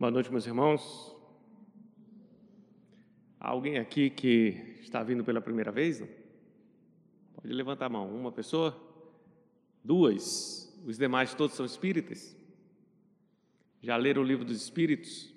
Boa 0.00 0.12
noite, 0.12 0.30
meus 0.30 0.46
irmãos. 0.46 1.12
Há 3.40 3.48
alguém 3.48 3.78
aqui 3.78 4.08
que 4.08 4.76
está 4.80 5.02
vindo 5.02 5.24
pela 5.24 5.40
primeira 5.40 5.72
vez? 5.72 6.00
Pode 7.34 7.52
levantar 7.52 7.86
a 7.86 7.88
mão. 7.88 8.08
Uma 8.14 8.30
pessoa? 8.30 8.80
Duas. 9.82 10.72
Os 10.86 10.96
demais 10.96 11.34
todos 11.34 11.56
são 11.56 11.66
espíritas? 11.66 12.36
Já 13.82 13.96
leram 13.96 14.22
o 14.22 14.24
livro 14.24 14.44
dos 14.44 14.62
Espíritos? 14.62 15.34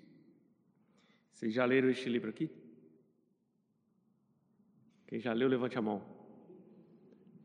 Vocês 1.33 1.51
já 1.51 1.65
leram 1.65 1.89
este 1.89 2.07
livro 2.07 2.29
aqui? 2.29 2.47
Quem 5.07 5.19
já 5.19 5.33
leu, 5.33 5.47
levante 5.47 5.75
a 5.75 5.81
mão. 5.81 6.03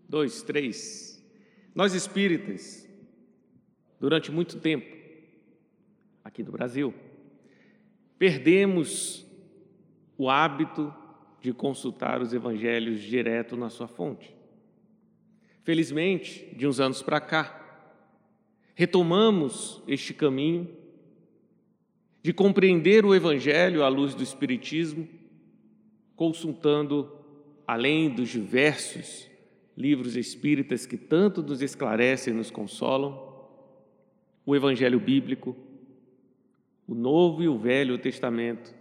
Dois, 0.06 0.42
três. 0.42 1.26
Nós 1.74 1.94
espíritas, 1.94 2.86
durante 3.98 4.30
muito 4.30 4.60
tempo, 4.60 4.94
aqui 6.22 6.42
do 6.42 6.52
Brasil, 6.52 6.92
perdemos 8.18 9.26
o 10.16 10.30
hábito 10.30 10.92
de 11.40 11.52
consultar 11.52 12.20
os 12.20 12.32
evangelhos 12.32 13.02
direto 13.02 13.56
na 13.56 13.68
sua 13.68 13.86
fonte. 13.86 14.34
Felizmente, 15.62 16.54
de 16.56 16.66
uns 16.66 16.80
anos 16.80 17.02
para 17.02 17.20
cá, 17.20 17.62
retomamos 18.74 19.82
este 19.86 20.14
caminho 20.14 20.68
de 22.22 22.32
compreender 22.32 23.04
o 23.04 23.14
evangelho 23.14 23.84
à 23.84 23.88
luz 23.88 24.14
do 24.14 24.22
espiritismo, 24.22 25.08
consultando 26.14 27.12
além 27.66 28.10
dos 28.10 28.28
diversos 28.28 29.28
livros 29.76 30.16
espíritas 30.16 30.86
que 30.86 30.96
tanto 30.96 31.42
nos 31.42 31.60
esclarecem 31.60 32.32
e 32.32 32.36
nos 32.36 32.50
consolam, 32.50 33.26
o 34.44 34.54
evangelho 34.54 34.98
bíblico, 34.98 35.56
o 36.86 36.94
Novo 36.94 37.42
e 37.42 37.48
o 37.48 37.58
Velho 37.58 37.98
Testamento, 37.98 38.74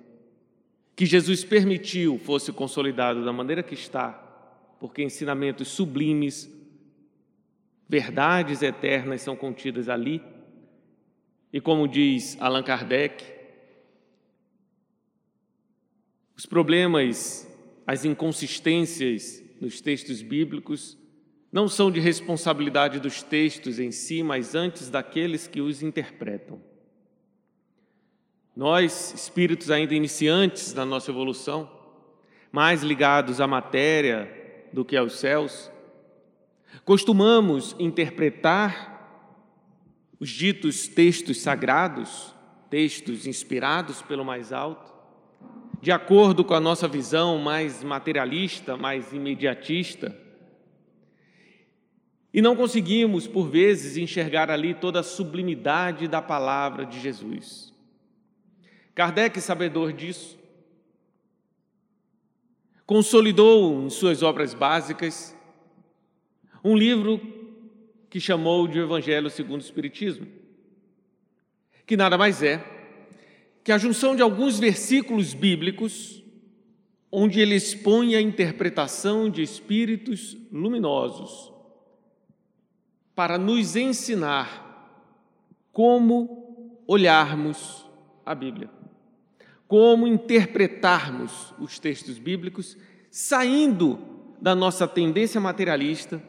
que 0.95 1.05
Jesus 1.05 1.43
permitiu 1.43 2.17
fosse 2.19 2.51
consolidado 2.51 3.25
da 3.25 3.33
maneira 3.33 3.63
que 3.63 3.73
está, 3.73 4.11
porque 4.79 5.03
ensinamentos 5.03 5.67
sublimes, 5.67 6.49
verdades 7.87 8.61
eternas 8.61 9.21
são 9.21 9.35
contidas 9.35 9.89
ali. 9.89 10.21
E 11.51 11.59
como 11.59 11.87
diz 11.87 12.37
Allan 12.39 12.63
Kardec, 12.63 13.23
os 16.37 16.45
problemas, 16.45 17.47
as 17.87 18.05
inconsistências 18.05 19.43
nos 19.59 19.81
textos 19.81 20.21
bíblicos 20.21 20.97
não 21.51 21.69
são 21.69 21.89
de 21.89 22.01
responsabilidade 22.01 22.99
dos 22.99 23.23
textos 23.23 23.79
em 23.79 23.89
si, 23.89 24.21
mas 24.21 24.53
antes 24.53 24.89
daqueles 24.89 25.47
que 25.47 25.61
os 25.61 25.81
interpretam. 25.81 26.61
Nós, 28.55 29.13
espíritos 29.13 29.69
ainda 29.69 29.93
iniciantes 29.93 30.73
na 30.73 30.85
nossa 30.85 31.11
evolução, 31.11 31.69
mais 32.51 32.81
ligados 32.81 33.41
à 33.41 33.47
matéria 33.47 34.31
do 34.71 34.85
que 34.85 34.95
aos 34.95 35.19
céus, 35.19 35.69
costumamos 36.85 37.75
interpretar 37.77 38.95
os 40.21 40.29
ditos 40.29 40.87
textos 40.87 41.41
sagrados, 41.41 42.33
textos 42.69 43.27
inspirados 43.27 44.01
pelo 44.01 44.23
mais 44.23 44.53
alto, 44.53 44.93
de 45.81 45.91
acordo 45.91 46.45
com 46.45 46.53
a 46.53 46.59
nossa 46.59 46.87
visão 46.87 47.37
mais 47.37 47.83
materialista, 47.83 48.77
mais 48.77 49.11
imediatista. 49.11 50.17
E 52.33 52.41
não 52.41 52.55
conseguimos, 52.55 53.27
por 53.27 53.49
vezes, 53.49 53.97
enxergar 53.97 54.49
ali 54.49 54.73
toda 54.73 55.01
a 55.01 55.03
sublimidade 55.03 56.07
da 56.07 56.21
palavra 56.21 56.85
de 56.85 57.01
Jesus. 57.01 57.74
Kardec, 58.95 59.41
sabedor 59.41 59.91
disso, 59.91 60.39
consolidou 62.85 63.85
em 63.85 63.89
suas 63.89 64.23
obras 64.23 64.53
básicas 64.53 65.35
um 66.63 66.77
livro 66.77 67.19
que 68.09 68.21
chamou 68.21 68.65
de 68.69 68.79
Evangelho 68.79 69.29
segundo 69.29 69.59
o 69.59 69.65
Espiritismo, 69.65 70.25
que 71.85 71.97
nada 71.97 72.17
mais 72.17 72.41
é 72.41 72.63
que 73.65 73.71
a 73.73 73.77
junção 73.77 74.15
de 74.15 74.21
alguns 74.21 74.59
versículos 74.59 75.33
bíblicos, 75.33 76.23
onde 77.11 77.41
ele 77.41 77.55
expõe 77.55 78.15
a 78.15 78.21
interpretação 78.21 79.29
de 79.29 79.41
espíritos 79.41 80.37
luminosos, 80.49 81.51
para 83.13 83.37
nos 83.37 83.75
ensinar 83.75 84.63
como 85.73 86.81
olharmos 86.87 87.85
a 88.25 88.33
Bíblia 88.33 88.74
como 89.67 90.07
interpretarmos 90.07 91.53
os 91.59 91.79
textos 91.79 92.17
bíblicos, 92.17 92.77
saindo 93.09 93.99
da 94.39 94.53
nossa 94.53 94.87
tendência 94.87 95.41
materialista, 95.41 96.21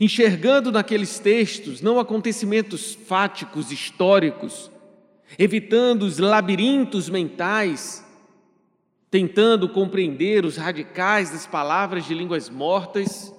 enxergando 0.00 0.72
naqueles 0.72 1.18
textos 1.18 1.80
não 1.80 1.98
acontecimentos 1.98 2.94
fáticos, 2.94 3.70
históricos, 3.70 4.70
evitando 5.38 6.02
os 6.02 6.18
labirintos 6.18 7.08
mentais, 7.08 8.04
tentando 9.10 9.68
compreender 9.68 10.44
os 10.44 10.56
radicais 10.56 11.30
das 11.30 11.46
palavras 11.46 12.06
de 12.06 12.14
línguas 12.14 12.48
mortas, 12.48 13.32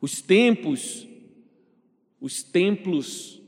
os 0.00 0.22
tempos, 0.22 1.08
os 2.20 2.42
templos, 2.42 3.42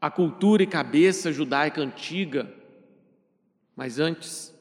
a 0.00 0.10
cultura 0.10 0.62
e 0.62 0.66
cabeça 0.66 1.32
judaica 1.32 1.80
antiga, 1.80 2.52
mas 3.76 3.98
antes, 3.98 4.54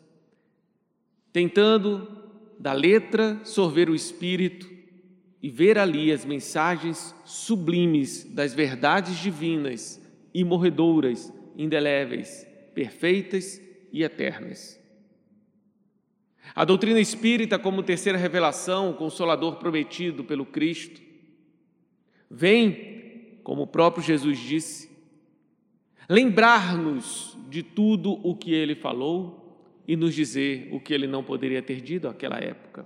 tentando 1.34 2.08
da 2.60 2.74
letra 2.74 3.40
sorver 3.44 3.90
o 3.90 3.96
espírito 3.96 4.70
e 5.42 5.50
ver 5.50 5.78
ali 5.78 6.12
as 6.12 6.24
mensagens 6.24 7.16
sublimes 7.26 8.24
das 8.26 8.54
verdades 8.54 9.18
divinas, 9.18 10.00
imorredouras, 10.34 11.34
indeléveis, 11.58 12.46
perfeitas 12.76 13.60
e 13.92 14.04
eternas. 14.04 14.80
A 16.54 16.64
doutrina 16.66 17.00
espírita, 17.00 17.58
como 17.58 17.82
terceira 17.82 18.18
revelação, 18.18 18.92
o 18.92 18.96
consolador 18.96 19.56
prometido 19.56 20.24
pelo 20.24 20.46
Cristo, 20.46 21.02
vem, 22.30 23.40
como 23.44 23.64
o 23.64 23.68
próprio 23.68 24.04
Jesus 24.04 24.38
disse, 24.38 24.91
lembrar-nos 26.12 27.38
de 27.50 27.64
tudo 27.64 28.20
o 28.22 28.36
que 28.36 28.54
ele 28.54 28.76
falou 28.76 29.82
e 29.88 29.96
nos 29.96 30.14
dizer 30.14 30.68
o 30.70 30.78
que 30.78 30.94
ele 30.94 31.08
não 31.08 31.24
poderia 31.24 31.62
ter 31.62 31.80
dito 31.80 32.06
naquela 32.06 32.38
época. 32.38 32.86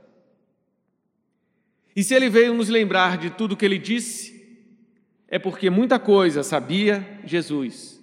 E 1.96 2.03
se 2.03 2.14
ele 2.14 2.30
veio 2.30 2.53
nos 2.53 2.69
lembrar 2.69 3.18
de 3.18 3.31
tudo 3.31 3.53
o 3.53 3.58
que 3.58 3.66
ele 3.66 3.80
disse, 3.80 4.59
é 5.28 5.40
porque 5.40 5.72
muita 5.72 5.97
coisa 5.97 6.44
sabia 6.44 7.19
Jesus. 7.25 8.00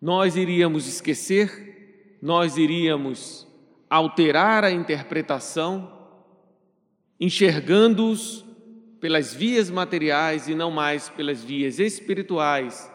Nós 0.00 0.36
iríamos 0.36 0.86
esquecer, 0.86 2.18
nós 2.22 2.56
iríamos 2.56 3.48
alterar 3.90 4.62
a 4.62 4.70
interpretação, 4.70 5.92
enxergando-os 7.18 8.44
pelas 9.00 9.34
vias 9.34 9.68
materiais 9.70 10.46
e 10.46 10.54
não 10.54 10.70
mais 10.70 11.08
pelas 11.08 11.42
vias 11.42 11.80
espirituais 11.80 12.91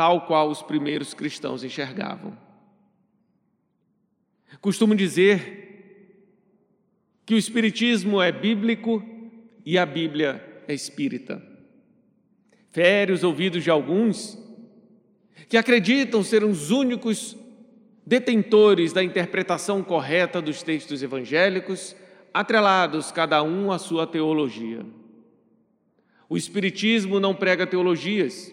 tal 0.00 0.22
qual 0.22 0.48
os 0.48 0.62
primeiros 0.62 1.12
cristãos 1.12 1.62
enxergavam. 1.62 2.34
Costumo 4.58 4.94
dizer 4.94 6.16
que 7.26 7.34
o 7.34 7.36
Espiritismo 7.36 8.18
é 8.18 8.32
bíblico 8.32 9.04
e 9.62 9.76
a 9.76 9.84
Bíblia 9.84 10.62
é 10.66 10.72
espírita. 10.72 11.46
Fere 12.70 13.12
os 13.12 13.22
ouvidos 13.22 13.62
de 13.62 13.68
alguns 13.68 14.38
que 15.50 15.58
acreditam 15.58 16.22
ser 16.22 16.44
os 16.44 16.70
únicos 16.70 17.36
detentores 18.06 18.94
da 18.94 19.04
interpretação 19.04 19.82
correta 19.82 20.40
dos 20.40 20.62
textos 20.62 21.02
evangélicos, 21.02 21.94
atrelados 22.32 23.12
cada 23.12 23.42
um 23.42 23.70
à 23.70 23.78
sua 23.78 24.06
teologia. 24.06 24.82
O 26.26 26.38
Espiritismo 26.38 27.20
não 27.20 27.34
prega 27.34 27.66
teologias, 27.66 28.50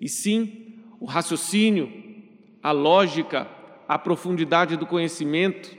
e 0.00 0.08
sim 0.08 0.66
o 1.00 1.06
raciocínio, 1.06 1.90
a 2.62 2.70
lógica, 2.70 3.48
a 3.88 3.98
profundidade 3.98 4.76
do 4.76 4.86
conhecimento, 4.86 5.74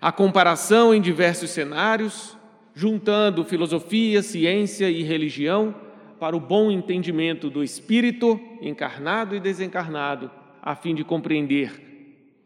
a 0.00 0.12
comparação 0.12 0.94
em 0.94 1.00
diversos 1.00 1.50
cenários, 1.50 2.38
juntando 2.72 3.44
filosofia, 3.44 4.22
ciência 4.22 4.88
e 4.88 5.02
religião 5.02 5.74
para 6.20 6.36
o 6.36 6.40
bom 6.40 6.70
entendimento 6.70 7.50
do 7.50 7.64
espírito 7.64 8.40
encarnado 8.62 9.34
e 9.34 9.40
desencarnado, 9.40 10.30
a 10.62 10.76
fim 10.76 10.94
de 10.94 11.02
compreender 11.02 11.88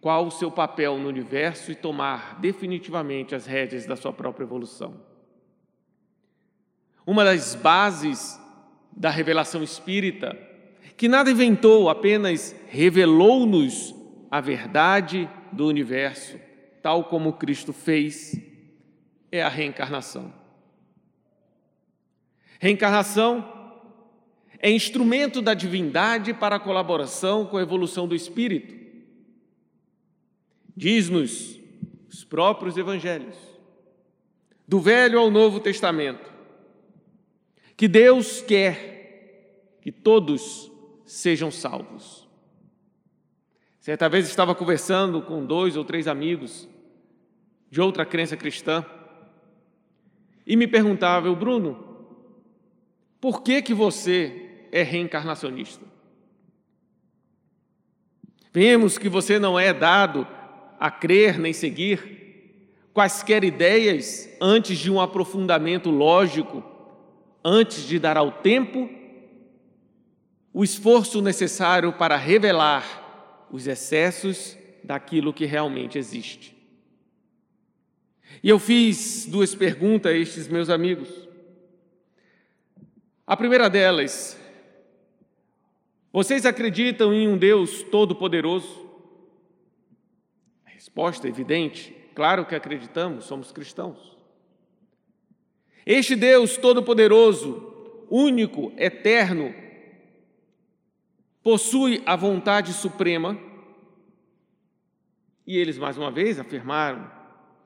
qual 0.01 0.27
o 0.27 0.31
seu 0.31 0.51
papel 0.51 0.99
no 0.99 1.09
universo 1.09 1.71
e 1.71 1.75
tomar 1.75 2.41
definitivamente 2.41 3.35
as 3.35 3.47
rédeas 3.47 3.87
da 3.87 3.97
sua 3.97 4.13
própria 4.13 4.45
evolução. 4.45 4.95
Uma 7.07 7.25
das 7.25 7.55
bases 7.55 8.41
da 8.91 9.11
revelação 9.11 9.63
espírita 9.63 10.37
que 10.97 11.09
nada 11.09 11.31
inventou, 11.31 11.89
apenas 11.89 12.55
revelou-nos 12.69 13.95
a 14.31 14.41
verdade 14.41 15.29
do 15.53 15.67
universo, 15.67 16.39
tal 16.83 17.05
como 17.05 17.35
Cristo 17.35 17.73
fez, 17.73 18.41
é 19.31 19.43
a 19.43 19.49
reencarnação. 19.49 20.33
Reencarnação 22.59 23.53
é 24.59 24.71
instrumento 24.71 25.43
da 25.43 25.53
divindade 25.53 26.33
para 26.33 26.57
a 26.57 26.61
colaboração 26.61 27.45
com 27.45 27.57
a 27.57 27.63
evolução 27.63 28.07
do 28.07 28.15
espírito. 28.15 28.75
Diz-nos 30.75 31.61
os 32.09 32.25
próprios 32.25 32.77
evangelhos, 32.77 33.37
do 34.67 34.81
Velho 34.81 35.19
ao 35.19 35.31
Novo 35.31 35.61
Testamento, 35.61 36.33
que 37.77 37.89
Deus 37.89 38.41
quer 38.41 39.77
que 39.83 39.93
todos 39.93 40.72
sejam 41.13 41.51
salvos. 41.51 42.27
Certa 43.79 44.09
vez 44.09 44.27
estava 44.27 44.55
conversando 44.55 45.21
com 45.21 45.45
dois 45.45 45.77
ou 45.77 45.85
três 45.85 46.09
amigos 46.09 46.67
de 47.71 47.83
outra 47.83 48.07
crença 48.07 48.35
cristã 48.35 48.85
e 50.47 50.57
me 50.57 50.67
perguntava, 50.67 51.33
Bruno, 51.35 51.85
por 53.21 53.43
que 53.43 53.61
que 53.61 53.75
você 53.75 54.67
é 54.73 54.83
reencarnacionista? 54.83 55.85
Vemos 58.51 58.97
que 58.97 59.09
você 59.09 59.39
não 59.39 59.61
é 59.61 59.73
dado 59.75 60.27
a 60.81 60.91
crer 60.91 61.39
nem 61.39 61.53
seguir 61.53 62.71
quaisquer 62.95 63.45
ideias 63.45 64.31
antes 64.41 64.79
de 64.79 64.91
um 64.91 65.01
aprofundamento 65.01 65.91
lógico, 65.91 66.65
antes 67.45 67.87
de 67.87 67.99
dar 67.99 68.17
ao 68.17 68.33
tempo 68.33 69.02
o 70.53 70.63
esforço 70.63 71.23
necessário 71.23 71.93
para 71.93 72.17
revelar 72.17 73.47
os 73.51 73.67
excessos 73.67 74.57
daquilo 74.85 75.33
que 75.33 75.47
realmente 75.47 75.99
existe. 75.99 76.57
E 78.43 78.49
eu 78.49 78.59
fiz 78.59 79.27
duas 79.27 79.55
perguntas 79.55 80.13
a 80.13 80.17
estes 80.17 80.49
meus 80.49 80.69
amigos. 80.69 81.09
A 83.27 83.37
primeira 83.37 83.71
delas, 83.71 84.39
vocês 86.13 86.45
acreditam 86.45 87.15
em 87.15 87.29
um 87.29 87.39
Deus 87.39 87.83
todo-poderoso? 87.85 88.91
A 90.67 90.71
resposta 90.71 91.27
é 91.27 91.31
evidente, 91.31 91.97
claro 92.15 92.45
que 92.45 92.55
acreditamos, 92.55 93.25
somos 93.25 93.53
cristãos. 93.53 94.17
Este 95.87 96.15
Deus 96.15 96.57
todo-poderoso, 96.57 98.07
único, 98.11 98.73
eterno, 98.77 99.62
possui 101.43 102.03
a 102.07 102.15
vontade 102.15 102.73
suprema, 102.73 103.39
e 105.47 105.57
eles 105.59 105.79
mais 105.79 105.99
uma 105.99 106.11
vez 106.11 106.39
afirmaram: 106.39 107.11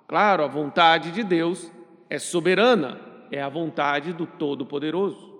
claro, 0.08 0.42
a 0.42 0.46
vontade 0.46 1.10
de 1.10 1.22
Deus 1.22 1.70
é 2.08 2.18
soberana, 2.18 3.00
é 3.30 3.42
a 3.42 3.48
vontade 3.48 4.12
do 4.12 4.26
Todo-Poderoso. 4.26 5.34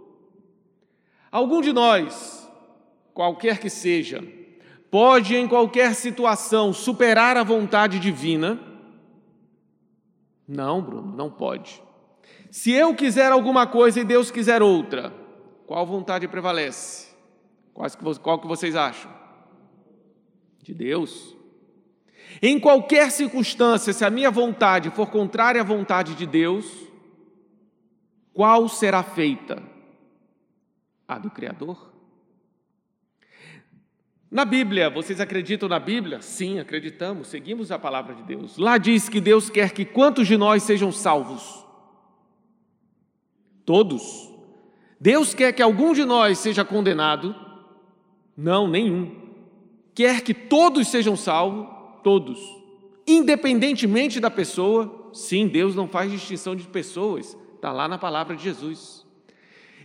Algum 1.31 1.61
de 1.61 1.73
nós, 1.73 2.51
qualquer 3.13 3.59
que 3.59 3.71
seja, 3.71 4.23
pode 4.91 5.35
em 5.35 5.49
qualquer 5.49 5.95
situação 5.95 6.73
superar 6.73 7.37
a 7.37 7.43
vontade 7.43 7.99
divina? 7.99 8.61
Não, 10.47 10.81
Bruno, 10.81 11.15
não 11.17 11.31
pode. 11.31 11.83
Se 12.51 12.71
eu 12.71 12.95
quiser 12.95 13.33
alguma 13.33 13.67
coisa 13.67 14.01
e 14.01 14.05
Deus 14.05 14.31
quiser 14.31 14.63
outra, 14.63 15.13
qual 15.67 15.85
vontade 15.85 16.29
prevalece? 16.29 17.16
Qual 18.23 18.39
que 18.39 18.47
vocês 18.47 18.75
acham? 18.75 19.11
De 20.63 20.73
Deus. 20.73 21.37
Em 22.41 22.59
qualquer 22.59 23.11
circunstância, 23.11 23.93
se 23.93 24.05
a 24.05 24.11
minha 24.11 24.31
vontade 24.31 24.91
for 24.91 25.11
contrária 25.11 25.61
à 25.61 25.65
vontade 25.65 26.15
de 26.15 26.27
Deus, 26.27 26.67
qual 28.33 28.69
será 28.69 29.03
feita? 29.03 29.63
A 31.07 31.19
do 31.19 31.31
Criador. 31.31 31.95
Na 34.31 34.45
Bíblia, 34.45 34.91
vocês 34.91 35.21
acreditam 35.21 35.69
na 35.69 35.79
Bíblia? 35.79 36.21
Sim, 36.21 36.59
acreditamos, 36.59 37.29
seguimos 37.29 37.71
a 37.71 37.79
palavra 37.79 38.15
de 38.15 38.23
Deus. 38.25 38.57
Lá 38.59 38.77
diz 38.77 39.09
que 39.09 39.21
Deus 39.21 39.49
quer 39.49 39.71
que 39.73 39.85
quantos 39.85 40.27
de 40.27 40.37
nós 40.37 40.65
sejam 40.65 40.91
salvos? 40.91 41.65
Todos. 43.65 44.33
Deus 45.01 45.33
quer 45.33 45.53
que 45.53 45.63
algum 45.63 45.93
de 45.93 46.05
nós 46.05 46.39
seja 46.39 46.65
condenado? 46.65 47.46
Não, 48.37 48.69
nenhum. 48.69 49.11
Quer 49.95 50.21
que 50.21 50.35
todos 50.35 50.89
sejam 50.89 51.17
salvos, 51.17 51.67
todos. 52.05 52.39
Independentemente 53.07 54.21
da 54.21 54.31
pessoa, 54.31 55.11
sim, 55.13 55.49
Deus 55.49 55.75
não 55.75 55.89
faz 55.89 56.11
distinção 56.11 56.55
de 56.55 56.67
pessoas, 56.67 57.37
está 57.55 57.73
lá 57.73 57.89
na 57.89 57.97
palavra 57.97 58.37
de 58.37 58.43
Jesus. 58.43 59.07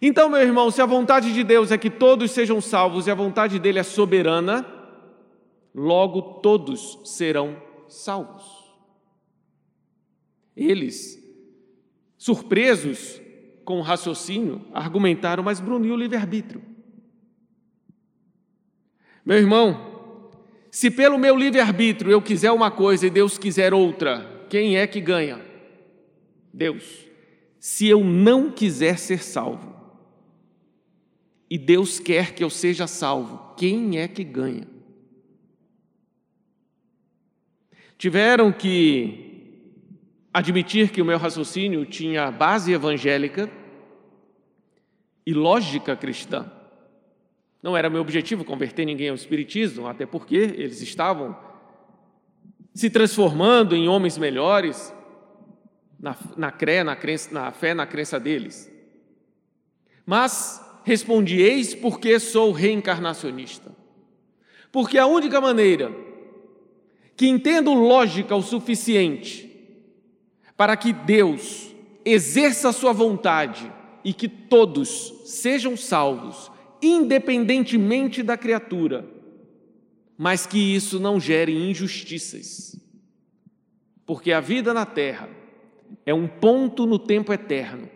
Então, 0.01 0.29
meu 0.29 0.41
irmão, 0.41 0.71
se 0.71 0.81
a 0.81 0.85
vontade 0.85 1.31
de 1.31 1.43
Deus 1.43 1.71
é 1.71 1.77
que 1.77 1.89
todos 1.89 2.31
sejam 2.31 2.59
salvos 2.59 3.05
e 3.05 3.11
a 3.11 3.15
vontade 3.15 3.59
dele 3.59 3.79
é 3.79 3.83
soberana, 3.83 4.65
logo 5.73 6.21
todos 6.41 6.99
serão 7.05 7.55
salvos. 7.87 8.43
Eles, 10.57 11.17
surpresos 12.17 13.21
com 13.63 13.77
o 13.79 13.83
raciocínio, 13.83 14.65
argumentaram, 14.73 15.43
mas 15.43 15.59
Bruno, 15.59 15.85
e 15.85 15.91
o 15.91 15.95
livre-arbítrio? 15.95 16.70
Meu 19.25 19.37
irmão, 19.37 19.91
se 20.71 20.89
pelo 20.89 21.17
meu 21.17 21.35
livre-arbítrio 21.35 22.11
eu 22.11 22.21
quiser 22.21 22.51
uma 22.51 22.71
coisa 22.71 23.05
e 23.05 23.09
Deus 23.09 23.37
quiser 23.37 23.73
outra, 23.73 24.45
quem 24.49 24.77
é 24.77 24.87
que 24.87 24.99
ganha? 24.99 25.39
Deus. 26.53 27.07
Se 27.59 27.87
eu 27.87 28.03
não 28.03 28.49
quiser 28.49 28.97
ser 28.97 29.21
salvo, 29.21 29.71
e 31.49 31.57
Deus 31.57 31.99
quer 31.99 32.33
que 32.33 32.43
eu 32.43 32.49
seja 32.49 32.87
salvo, 32.87 33.53
quem 33.57 33.99
é 33.99 34.07
que 34.07 34.23
ganha? 34.23 34.65
Tiveram 37.97 38.51
que 38.51 39.31
admitir 40.33 40.89
que 40.89 41.01
o 41.01 41.05
meu 41.05 41.17
raciocínio 41.17 41.85
tinha 41.85 42.31
base 42.31 42.71
evangélica 42.71 43.51
e 45.25 45.33
lógica 45.33 45.95
cristã. 45.95 46.49
Não 47.61 47.77
era 47.77 47.89
meu 47.89 48.01
objetivo 48.01 48.43
converter 48.43 48.85
ninguém 48.85 49.09
ao 49.09 49.15
Espiritismo, 49.15 49.87
até 49.87 50.05
porque 50.05 50.35
eles 50.35 50.81
estavam 50.81 51.37
se 52.73 52.89
transformando 52.89 53.75
em 53.75 53.87
homens 53.87 54.17
melhores 54.17 54.93
na, 55.99 56.15
na, 56.35 56.53
na, 56.83 56.95
crença, 56.95 57.29
na 57.31 57.51
fé, 57.51 57.73
na 57.73 57.85
crença 57.85 58.19
deles. 58.19 58.71
Mas 60.05 60.61
respondi: 60.83 61.39
Eis 61.39 61.75
porque 61.75 62.19
sou 62.19 62.51
reencarnacionista. 62.51 63.71
Porque 64.71 64.97
a 64.97 65.05
única 65.05 65.39
maneira 65.39 65.93
que 67.15 67.27
entendo 67.27 67.73
lógica 67.73 68.35
o 68.35 68.41
suficiente 68.41 69.51
para 70.55 70.75
que 70.77 70.93
Deus 70.93 71.71
exerça 72.03 72.69
a 72.69 72.73
sua 72.73 72.93
vontade 72.93 73.71
e 74.03 74.13
que 74.13 74.27
todos 74.27 75.13
sejam 75.25 75.77
salvos 75.77 76.51
independentemente 76.81 78.23
da 78.23 78.37
criatura, 78.37 79.05
mas 80.17 80.45
que 80.45 80.57
isso 80.57 80.99
não 80.99 81.19
gere 81.19 81.51
injustiças. 81.51 82.79
Porque 84.05 84.31
a 84.31 84.39
vida 84.39 84.73
na 84.73 84.85
terra 84.85 85.29
é 86.05 86.13
um 86.13 86.27
ponto 86.27 86.85
no 86.85 86.99
tempo 86.99 87.31
eterno. 87.31 87.89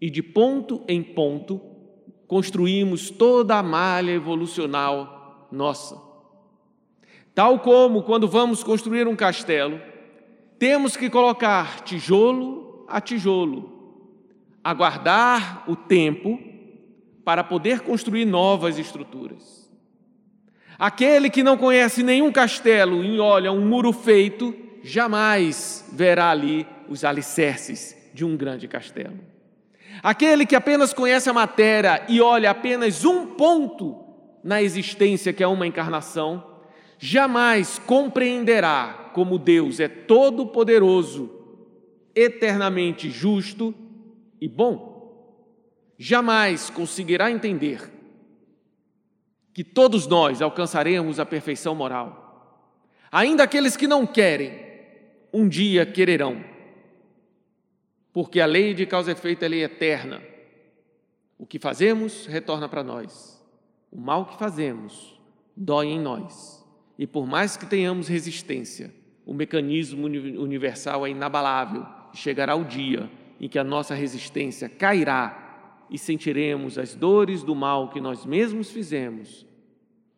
E 0.00 0.08
de 0.10 0.22
ponto 0.22 0.82
em 0.88 1.02
ponto 1.02 1.60
construímos 2.26 3.10
toda 3.10 3.58
a 3.58 3.62
malha 3.62 4.12
evolucional 4.12 5.48
nossa. 5.50 6.00
Tal 7.34 7.60
como 7.60 8.02
quando 8.02 8.28
vamos 8.28 8.62
construir 8.62 9.06
um 9.06 9.16
castelo, 9.16 9.80
temos 10.58 10.96
que 10.96 11.08
colocar 11.08 11.80
tijolo 11.84 12.84
a 12.88 13.00
tijolo, 13.00 14.04
aguardar 14.62 15.64
o 15.70 15.76
tempo 15.76 16.49
para 17.30 17.44
poder 17.44 17.78
construir 17.82 18.24
novas 18.24 18.76
estruturas. 18.76 19.70
Aquele 20.76 21.30
que 21.30 21.44
não 21.44 21.56
conhece 21.56 22.02
nenhum 22.02 22.32
castelo 22.32 23.04
e 23.04 23.20
olha 23.20 23.52
um 23.52 23.64
muro 23.64 23.92
feito, 23.92 24.52
jamais 24.82 25.88
verá 25.92 26.30
ali 26.30 26.66
os 26.88 27.04
alicerces 27.04 27.96
de 28.12 28.24
um 28.24 28.36
grande 28.36 28.66
castelo. 28.66 29.16
Aquele 30.02 30.44
que 30.44 30.56
apenas 30.56 30.92
conhece 30.92 31.30
a 31.30 31.32
matéria 31.32 32.04
e 32.08 32.20
olha 32.20 32.50
apenas 32.50 33.04
um 33.04 33.26
ponto 33.26 34.04
na 34.42 34.60
existência, 34.60 35.32
que 35.32 35.44
é 35.44 35.46
uma 35.46 35.68
encarnação, 35.68 36.44
jamais 36.98 37.78
compreenderá 37.78 39.12
como 39.14 39.38
Deus 39.38 39.78
é 39.78 39.86
todo-poderoso, 39.86 41.30
eternamente 42.12 43.08
justo 43.08 43.72
e 44.40 44.48
bom 44.48 44.89
jamais 46.02 46.70
conseguirá 46.70 47.30
entender 47.30 47.92
que 49.52 49.62
todos 49.62 50.06
nós 50.06 50.40
alcançaremos 50.40 51.20
a 51.20 51.26
perfeição 51.26 51.74
moral. 51.74 52.72
Ainda 53.12 53.42
aqueles 53.42 53.76
que 53.76 53.86
não 53.86 54.06
querem, 54.06 54.50
um 55.30 55.46
dia 55.46 55.84
quererão. 55.84 56.42
Porque 58.14 58.40
a 58.40 58.46
lei 58.46 58.72
de 58.72 58.86
causa 58.86 59.10
e 59.10 59.12
efeito 59.12 59.44
é 59.44 59.48
lei 59.48 59.62
eterna. 59.62 60.22
O 61.36 61.44
que 61.44 61.58
fazemos 61.58 62.24
retorna 62.24 62.66
para 62.66 62.82
nós. 62.82 63.38
O 63.92 64.00
mal 64.00 64.24
que 64.24 64.38
fazemos 64.38 65.20
dói 65.54 65.88
em 65.88 66.00
nós. 66.00 66.64
E 66.98 67.06
por 67.06 67.26
mais 67.26 67.58
que 67.58 67.66
tenhamos 67.66 68.08
resistência, 68.08 68.90
o 69.26 69.34
mecanismo 69.34 70.06
universal 70.06 71.06
é 71.06 71.10
inabalável. 71.10 71.84
Chegará 72.14 72.54
o 72.54 72.64
dia 72.64 73.10
em 73.38 73.50
que 73.50 73.58
a 73.58 73.64
nossa 73.64 73.94
resistência 73.94 74.66
cairá 74.66 75.39
e 75.90 75.98
sentiremos 75.98 76.78
as 76.78 76.94
dores 76.94 77.42
do 77.42 77.54
mal 77.54 77.90
que 77.90 78.00
nós 78.00 78.24
mesmos 78.24 78.70
fizemos. 78.70 79.44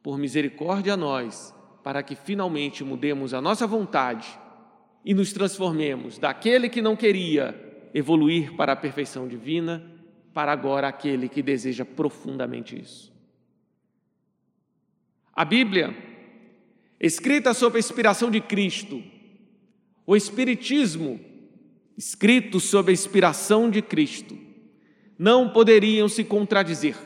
Por 0.02 0.19
misericórdia 0.19 0.95
a 0.95 0.97
nós, 0.97 1.55
para 1.83 2.02
que 2.02 2.14
finalmente 2.14 2.85
mudemos 2.85 3.33
a 3.33 3.41
nossa 3.41 3.67
vontade 3.67 4.38
e 5.05 5.14
nos 5.14 5.33
transformemos 5.33 6.19
daquele 6.19 6.69
que 6.69 6.83
não 6.83 6.95
queria 6.95 7.88
evoluir 7.95 8.55
para 8.55 8.73
a 8.73 8.76
perfeição 8.76 9.26
divina, 9.26 9.91
para 10.33 10.52
agora 10.52 10.88
aquele 10.88 11.29
que 11.29 11.43
deseja 11.43 11.85
profundamente 11.85 12.81
isso. 12.81 13.12
A 15.35 15.45
Bíblia, 15.45 15.95
escrita 17.00 17.55
sob 17.55 17.76
a 17.76 17.81
inspiração 17.81 18.31
de 18.31 18.41
Cristo, 18.41 19.02
o 20.07 20.14
Espiritismo, 20.14 21.19
escrito 21.97 22.61
sob 22.61 22.91
a 22.91 22.93
inspiração 22.93 23.71
de 23.71 23.83
Cristo, 23.83 24.38
não 25.23 25.49
poderiam 25.49 26.09
se 26.09 26.25
contradizer. 26.25 26.97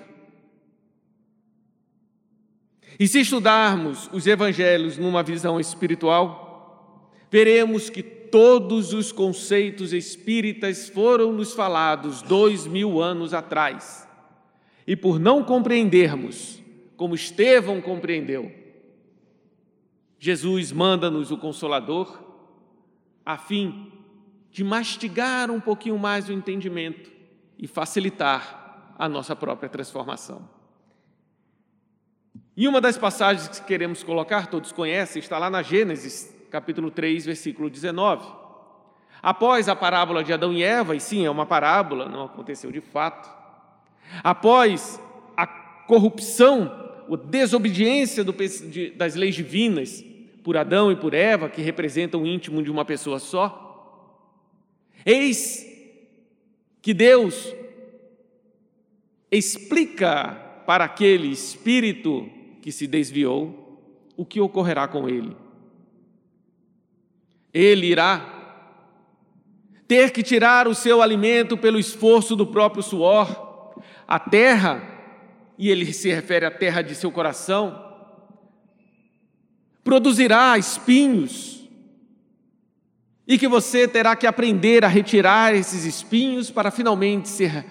E 2.99 3.07
se 3.07 3.21
estudarmos 3.21 4.09
os 4.11 4.27
evangelhos 4.27 4.97
numa 4.97 5.23
visão 5.23 5.61
espiritual, 5.61 7.13
veremos 7.31 7.91
que 7.91 8.03
todos 8.03 8.95
os 8.95 9.13
conceitos 9.13 9.93
espíritas 9.93 10.89
foram 10.89 11.31
nos 11.31 11.53
falados 11.53 12.23
dois 12.23 12.67
mil 12.67 13.03
anos 13.03 13.35
atrás. 13.35 14.09
E 14.87 14.97
por 14.97 15.19
não 15.19 15.45
compreendermos, 15.45 16.63
como 16.97 17.15
Estevão 17.15 17.83
compreendeu, 17.83 18.51
Jesus 20.19 20.73
manda-nos 20.73 21.31
o 21.31 21.37
Consolador 21.37 22.19
a 23.27 23.37
fim 23.37 23.93
de 24.51 24.65
mastigar 24.65 25.51
um 25.51 25.61
pouquinho 25.61 25.99
mais 25.99 26.31
o 26.31 26.33
entendimento 26.33 27.16
e 27.59 27.67
facilitar 27.67 28.95
a 28.99 29.09
nossa 29.09 29.37
própria 29.37 29.69
transformação. 29.69 30.49
E 32.57 32.67
uma 32.67 32.81
das 32.81 32.97
passagens 32.97 33.49
que 33.49 33.67
queremos 33.67 34.03
colocar, 34.03 34.47
todos 34.47 34.73
conhecem, 34.73 35.21
está 35.21 35.39
lá 35.39 35.51
na 35.51 35.63
Gênesis, 35.63 36.35
capítulo 36.51 36.91
3, 36.91 37.27
versículo 37.27 37.69
19. 37.69 38.27
Após 39.23 39.69
a 39.69 39.77
parábola 39.77 40.25
de 40.25 40.33
Adão 40.33 40.53
e 40.53 40.63
Eva, 40.63 40.97
e 40.97 41.01
sim, 41.01 41.27
é 41.27 41.31
uma 41.31 41.45
parábola, 41.45 42.09
não 42.09 42.25
aconteceu 42.25 42.73
de 42.73 42.81
fato. 42.81 43.29
Após 44.23 45.01
a 45.37 45.47
corrupção, 45.47 47.05
a 47.13 47.17
desobediência 47.17 48.25
do, 48.25 48.33
de, 48.33 48.91
das 48.91 49.15
leis 49.15 49.35
divinas 49.35 50.03
por 50.43 50.57
Adão 50.57 50.91
e 50.91 50.97
por 50.97 51.13
Eva, 51.13 51.49
que 51.49 51.61
representam 51.61 52.23
o 52.23 52.27
íntimo 52.27 52.63
de 52.63 52.71
uma 52.71 52.85
pessoa 52.85 53.19
só, 53.19 54.15
eis 55.05 55.76
que 56.87 56.95
Deus 56.95 57.53
explica 59.29 60.41
para 60.65 60.85
aquele 60.85 61.27
espírito 61.27 62.31
que 62.63 62.71
se 62.71 62.87
desviou 62.87 63.83
o 64.17 64.25
que 64.25 64.41
ocorrerá 64.41 64.87
com 64.87 65.09
ele. 65.09 65.37
Ele 67.53 67.89
irá 67.89 68.25
ter 69.89 70.13
que 70.13 70.23
tirar 70.23 70.69
o 70.69 70.77
seu 70.77 71.03
alimento 71.03 71.59
pelo 71.59 71.77
esforço 71.77 72.37
do 72.37 72.47
próprio 72.47 72.85
suor, 72.85 73.83
a 74.07 74.21
terra, 74.21 74.81
e 75.59 75.69
ele 75.69 75.93
se 75.93 76.09
refere 76.09 76.47
à 76.47 76.53
terra 76.53 76.83
de 76.83 76.95
seu 76.95 77.11
coração, 77.11 77.85
produzirá 79.83 80.57
espinhos, 80.57 81.56
e 83.27 83.37
que 83.37 83.49
você 83.49 83.89
terá 83.89 84.15
que 84.15 84.27
aprender 84.27 84.85
a 84.85 84.89
retirar 84.89 85.55
esses 85.55 85.85
espinhos 85.85 86.51
para 86.51 86.71
finalmente 86.71 87.29
ser 87.29 87.65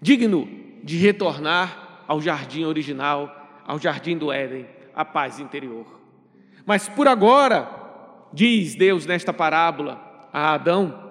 digno 0.00 0.48
de 0.84 0.96
retornar 0.96 2.04
ao 2.06 2.20
jardim 2.20 2.64
original, 2.64 3.62
ao 3.66 3.78
jardim 3.78 4.16
do 4.16 4.32
Éden, 4.32 4.66
a 4.94 5.04
paz 5.04 5.40
interior. 5.40 5.86
Mas 6.64 6.88
por 6.88 7.08
agora, 7.08 7.68
diz 8.32 8.74
Deus 8.74 9.04
nesta 9.04 9.32
parábola 9.32 10.28
a 10.32 10.54
Adão, 10.54 11.10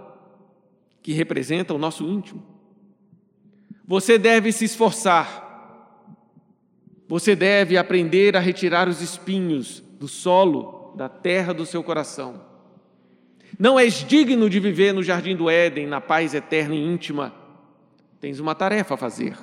que 1.02 1.12
representa 1.12 1.74
o 1.74 1.78
nosso 1.78 2.06
íntimo. 2.06 2.44
Você 3.86 4.18
deve 4.18 4.52
se 4.52 4.66
esforçar, 4.66 5.48
você 7.08 7.36
deve 7.36 7.78
aprender 7.78 8.38
a 8.38 8.40
retirar 8.40 8.88
os 8.88 9.02
espinhos 9.02 9.84
do 10.00 10.08
solo, 10.08 10.94
da 10.96 11.10
terra 11.10 11.54
do 11.54 11.66
seu 11.66 11.84
coração. 11.84 12.49
Não 13.58 13.80
és 13.80 14.06
digno 14.06 14.50
de 14.50 14.60
viver 14.60 14.94
no 14.94 15.02
jardim 15.02 15.36
do 15.36 15.50
Éden, 15.50 15.88
na 15.88 16.02
paz 16.02 16.34
eterna 16.34 16.76
e 16.76 16.84
íntima. 16.84 17.34
Tens 18.20 18.40
uma 18.40 18.54
tarefa 18.54 18.94
a 18.94 18.98
fazer. 18.98 19.38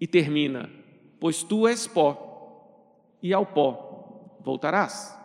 E 0.00 0.06
termina: 0.06 0.70
Pois 1.18 1.42
tu 1.42 1.66
és 1.66 1.86
pó, 1.86 3.16
e 3.22 3.34
ao 3.34 3.44
pó 3.44 4.38
voltarás. 4.42 5.18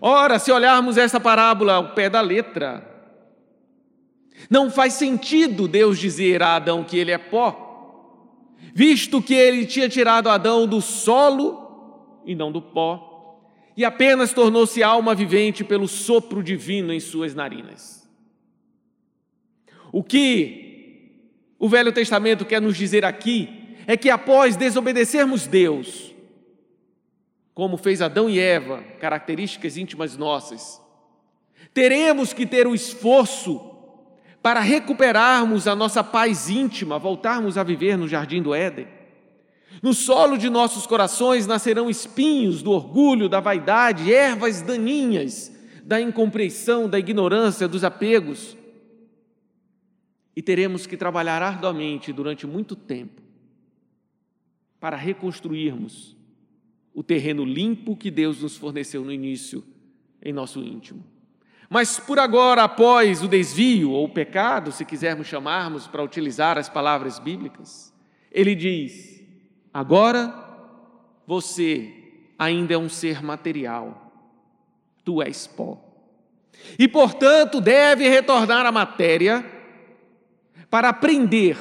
Ora, 0.00 0.38
se 0.38 0.50
olharmos 0.50 0.96
essa 0.96 1.20
parábola 1.20 1.74
ao 1.74 1.94
pé 1.94 2.08
da 2.08 2.22
letra, 2.22 2.86
não 4.48 4.70
faz 4.70 4.94
sentido 4.94 5.68
Deus 5.68 5.98
dizer 5.98 6.42
a 6.42 6.56
Adão 6.56 6.82
que 6.82 6.96
ele 6.96 7.10
é 7.10 7.18
pó, 7.18 8.54
visto 8.74 9.20
que 9.20 9.34
ele 9.34 9.66
tinha 9.66 9.88
tirado 9.88 10.30
Adão 10.30 10.66
do 10.66 10.80
solo 10.80 12.22
e 12.24 12.34
não 12.34 12.50
do 12.50 12.62
pó, 12.62 13.09
e 13.80 13.84
apenas 13.86 14.34
tornou-se 14.34 14.82
alma 14.82 15.14
vivente 15.14 15.64
pelo 15.64 15.88
sopro 15.88 16.42
divino 16.42 16.92
em 16.92 17.00
suas 17.00 17.34
narinas. 17.34 18.06
O 19.90 20.04
que 20.04 21.30
o 21.58 21.66
Velho 21.66 21.90
Testamento 21.90 22.44
quer 22.44 22.60
nos 22.60 22.76
dizer 22.76 23.06
aqui 23.06 23.74
é 23.86 23.96
que 23.96 24.10
após 24.10 24.54
desobedecermos 24.54 25.46
Deus, 25.46 26.14
como 27.54 27.78
fez 27.78 28.02
Adão 28.02 28.28
e 28.28 28.38
Eva, 28.38 28.84
características 29.00 29.78
íntimas 29.78 30.14
nossas. 30.14 30.78
Teremos 31.72 32.34
que 32.34 32.44
ter 32.44 32.66
o 32.66 32.74
esforço 32.74 33.62
para 34.42 34.60
recuperarmos 34.60 35.66
a 35.66 35.74
nossa 35.74 36.04
paz 36.04 36.50
íntima, 36.50 36.98
voltarmos 36.98 37.56
a 37.56 37.62
viver 37.62 37.96
no 37.96 38.06
jardim 38.06 38.42
do 38.42 38.54
Éden. 38.54 38.99
No 39.82 39.94
solo 39.94 40.36
de 40.36 40.50
nossos 40.50 40.86
corações 40.86 41.46
nascerão 41.46 41.88
espinhos 41.88 42.62
do 42.62 42.70
orgulho, 42.70 43.28
da 43.28 43.40
vaidade, 43.40 44.12
ervas 44.12 44.60
daninhas 44.60 45.52
da 45.84 46.00
incompreensão, 46.00 46.88
da 46.88 46.98
ignorância, 46.98 47.66
dos 47.66 47.82
apegos. 47.82 48.56
E 50.36 50.42
teremos 50.42 50.86
que 50.86 50.96
trabalhar 50.96 51.42
arduamente 51.42 52.12
durante 52.12 52.46
muito 52.46 52.76
tempo 52.76 53.20
para 54.78 54.96
reconstruirmos 54.96 56.16
o 56.94 57.02
terreno 57.02 57.44
limpo 57.44 57.96
que 57.96 58.10
Deus 58.10 58.40
nos 58.40 58.56
forneceu 58.56 59.04
no 59.04 59.12
início 59.12 59.64
em 60.22 60.32
nosso 60.32 60.60
íntimo. 60.60 61.04
Mas 61.68 61.98
por 62.00 62.18
agora, 62.18 62.64
após 62.64 63.22
o 63.22 63.28
desvio 63.28 63.90
ou 63.92 64.06
o 64.06 64.08
pecado, 64.08 64.72
se 64.72 64.84
quisermos 64.84 65.28
chamarmos 65.28 65.86
para 65.86 66.02
utilizar 66.02 66.58
as 66.58 66.68
palavras 66.68 67.18
bíblicas, 67.18 67.94
ele 68.30 68.54
diz: 68.54 69.19
agora 69.72 70.34
você 71.26 71.94
ainda 72.38 72.74
é 72.74 72.78
um 72.78 72.88
ser 72.88 73.22
material, 73.22 74.12
tu 75.04 75.22
és 75.22 75.46
pó. 75.46 75.78
E 76.78 76.86
portanto 76.86 77.60
deve 77.60 78.08
retornar 78.08 78.66
à 78.66 78.72
matéria 78.72 79.44
para 80.68 80.88
aprender 80.88 81.56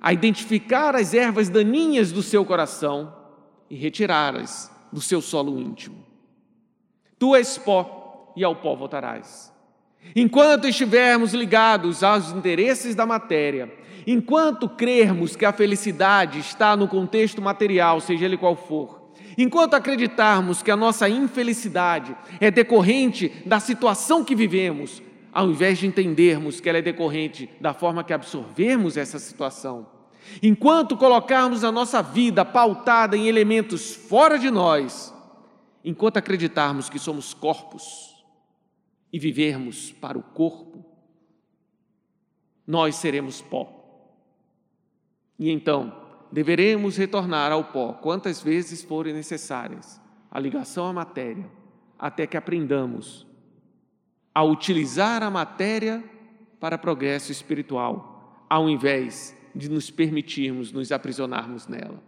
a 0.00 0.12
identificar 0.12 0.94
as 0.94 1.14
ervas 1.14 1.48
daninhas 1.48 2.12
do 2.12 2.22
seu 2.22 2.44
coração 2.44 3.14
e 3.70 3.76
retirá-las 3.76 4.70
do 4.92 5.00
seu 5.00 5.22
solo 5.22 5.58
íntimo. 5.58 6.04
Tu 7.18 7.34
és 7.34 7.56
pó 7.56 8.32
e 8.36 8.44
ao 8.44 8.56
pó 8.56 8.76
voltarás. 8.76 9.53
Enquanto 10.14 10.68
estivermos 10.68 11.32
ligados 11.32 12.02
aos 12.02 12.30
interesses 12.30 12.94
da 12.94 13.04
matéria, 13.04 13.72
enquanto 14.06 14.68
crermos 14.68 15.34
que 15.34 15.44
a 15.44 15.52
felicidade 15.52 16.38
está 16.38 16.76
no 16.76 16.86
contexto 16.86 17.42
material, 17.42 18.00
seja 18.00 18.24
ele 18.24 18.36
qual 18.36 18.54
for, 18.54 19.10
enquanto 19.36 19.74
acreditarmos 19.74 20.62
que 20.62 20.70
a 20.70 20.76
nossa 20.76 21.08
infelicidade 21.08 22.16
é 22.40 22.50
decorrente 22.50 23.32
da 23.44 23.58
situação 23.58 24.24
que 24.24 24.36
vivemos, 24.36 25.02
ao 25.32 25.50
invés 25.50 25.78
de 25.78 25.86
entendermos 25.88 26.60
que 26.60 26.68
ela 26.68 26.78
é 26.78 26.82
decorrente 26.82 27.50
da 27.60 27.74
forma 27.74 28.04
que 28.04 28.12
absorvemos 28.12 28.96
essa 28.96 29.18
situação, 29.18 29.86
enquanto 30.40 30.96
colocarmos 30.96 31.64
a 31.64 31.72
nossa 31.72 32.00
vida 32.00 32.44
pautada 32.44 33.16
em 33.16 33.26
elementos 33.26 33.96
fora 33.96 34.38
de 34.38 34.48
nós, 34.48 35.12
enquanto 35.84 36.18
acreditarmos 36.18 36.88
que 36.88 37.00
somos 37.00 37.34
corpos 37.34 38.13
e 39.14 39.18
vivermos 39.20 39.92
para 39.92 40.18
o 40.18 40.22
corpo, 40.24 40.84
nós 42.66 42.96
seremos 42.96 43.40
pó. 43.40 44.12
E 45.38 45.52
então, 45.52 45.96
deveremos 46.32 46.96
retornar 46.96 47.52
ao 47.52 47.62
pó 47.62 47.92
quantas 47.92 48.42
vezes 48.42 48.82
forem 48.82 49.14
necessárias 49.14 50.00
a 50.28 50.40
ligação 50.40 50.88
à 50.88 50.92
matéria, 50.92 51.48
até 51.96 52.26
que 52.26 52.36
aprendamos 52.36 53.24
a 54.34 54.42
utilizar 54.42 55.22
a 55.22 55.30
matéria 55.30 56.02
para 56.58 56.76
progresso 56.76 57.30
espiritual, 57.30 58.44
ao 58.50 58.68
invés 58.68 59.36
de 59.54 59.70
nos 59.70 59.92
permitirmos 59.92 60.72
nos 60.72 60.90
aprisionarmos 60.90 61.68
nela. 61.68 62.02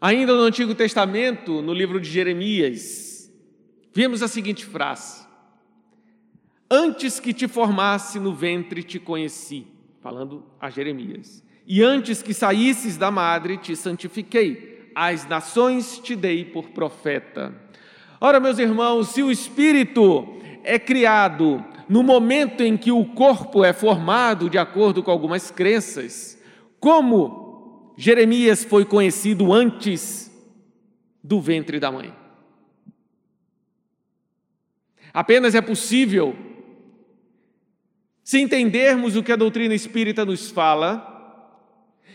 Ainda 0.00 0.34
no 0.34 0.44
Antigo 0.44 0.74
Testamento, 0.74 1.60
no 1.60 1.74
livro 1.74 2.00
de 2.00 2.08
Jeremias, 2.08 3.09
vemos 3.92 4.22
a 4.22 4.28
seguinte 4.28 4.64
frase: 4.64 5.26
Antes 6.70 7.18
que 7.18 7.32
te 7.32 7.48
formasse 7.48 8.18
no 8.18 8.34
ventre 8.34 8.82
te 8.82 8.98
conheci, 8.98 9.66
falando 10.00 10.44
a 10.60 10.70
Jeremias, 10.70 11.42
e 11.66 11.82
antes 11.82 12.22
que 12.22 12.34
saísses 12.34 12.96
da 12.96 13.10
madre 13.10 13.56
te 13.56 13.74
santifiquei, 13.76 14.90
as 14.94 15.26
nações 15.28 15.98
te 15.98 16.16
dei 16.16 16.44
por 16.44 16.70
profeta. 16.70 17.54
Ora, 18.20 18.40
meus 18.40 18.58
irmãos, 18.58 19.08
se 19.08 19.22
o 19.22 19.30
espírito 19.30 20.40
é 20.62 20.78
criado 20.78 21.64
no 21.88 22.02
momento 22.02 22.62
em 22.62 22.76
que 22.76 22.92
o 22.92 23.04
corpo 23.04 23.64
é 23.64 23.72
formado, 23.72 24.50
de 24.50 24.58
acordo 24.58 25.02
com 25.02 25.10
algumas 25.10 25.50
crenças, 25.50 26.38
como 26.78 27.94
Jeremias 27.96 28.64
foi 28.64 28.84
conhecido 28.84 29.52
antes 29.52 30.30
do 31.22 31.40
ventre 31.40 31.80
da 31.80 31.90
mãe. 31.90 32.19
Apenas 35.12 35.54
é 35.54 35.60
possível, 35.60 36.36
se 38.22 38.40
entendermos 38.40 39.16
o 39.16 39.22
que 39.22 39.32
a 39.32 39.36
doutrina 39.36 39.74
espírita 39.74 40.24
nos 40.24 40.50
fala, 40.50 41.08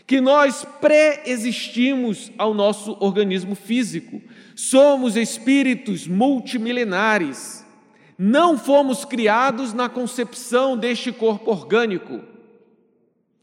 que 0.06 0.20
nós 0.20 0.64
pré-existimos 0.80 2.30
ao 2.38 2.54
nosso 2.54 2.96
organismo 3.00 3.54
físico. 3.54 4.22
Somos 4.54 5.16
espíritos 5.16 6.06
multimilenares 6.06 7.66
não 8.18 8.56
fomos 8.56 9.04
criados 9.04 9.74
na 9.74 9.88
concepção 9.88 10.76
deste 10.76 11.12
corpo 11.12 11.50
orgânico. 11.50 12.22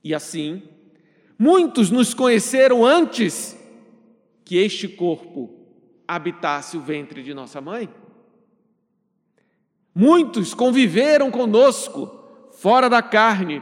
E 0.03 0.13
assim, 0.13 0.63
muitos 1.37 1.91
nos 1.91 2.13
conheceram 2.13 2.83
antes 2.83 3.57
que 4.43 4.57
este 4.57 4.87
corpo 4.87 5.53
habitasse 6.07 6.75
o 6.75 6.81
ventre 6.81 7.21
de 7.21 7.33
nossa 7.33 7.61
mãe. 7.61 7.87
Muitos 9.93 10.53
conviveram 10.53 11.29
conosco 11.29 12.09
fora 12.51 12.89
da 12.89 13.01
carne, 13.01 13.61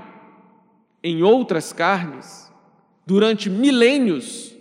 em 1.03 1.23
outras 1.23 1.73
carnes, 1.73 2.51
durante 3.05 3.49
milênios. 3.49 4.53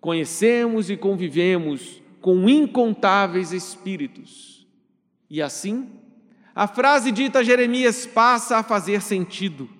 Conhecemos 0.00 0.88
e 0.88 0.96
convivemos 0.96 2.00
com 2.20 2.48
incontáveis 2.48 3.52
espíritos 3.52 4.50
e 5.30 5.40
assim, 5.40 5.88
a 6.52 6.66
frase 6.66 7.12
dita 7.12 7.38
a 7.38 7.44
Jeremias 7.44 8.04
passa 8.04 8.58
a 8.58 8.62
fazer 8.64 9.00
sentido. 9.00 9.70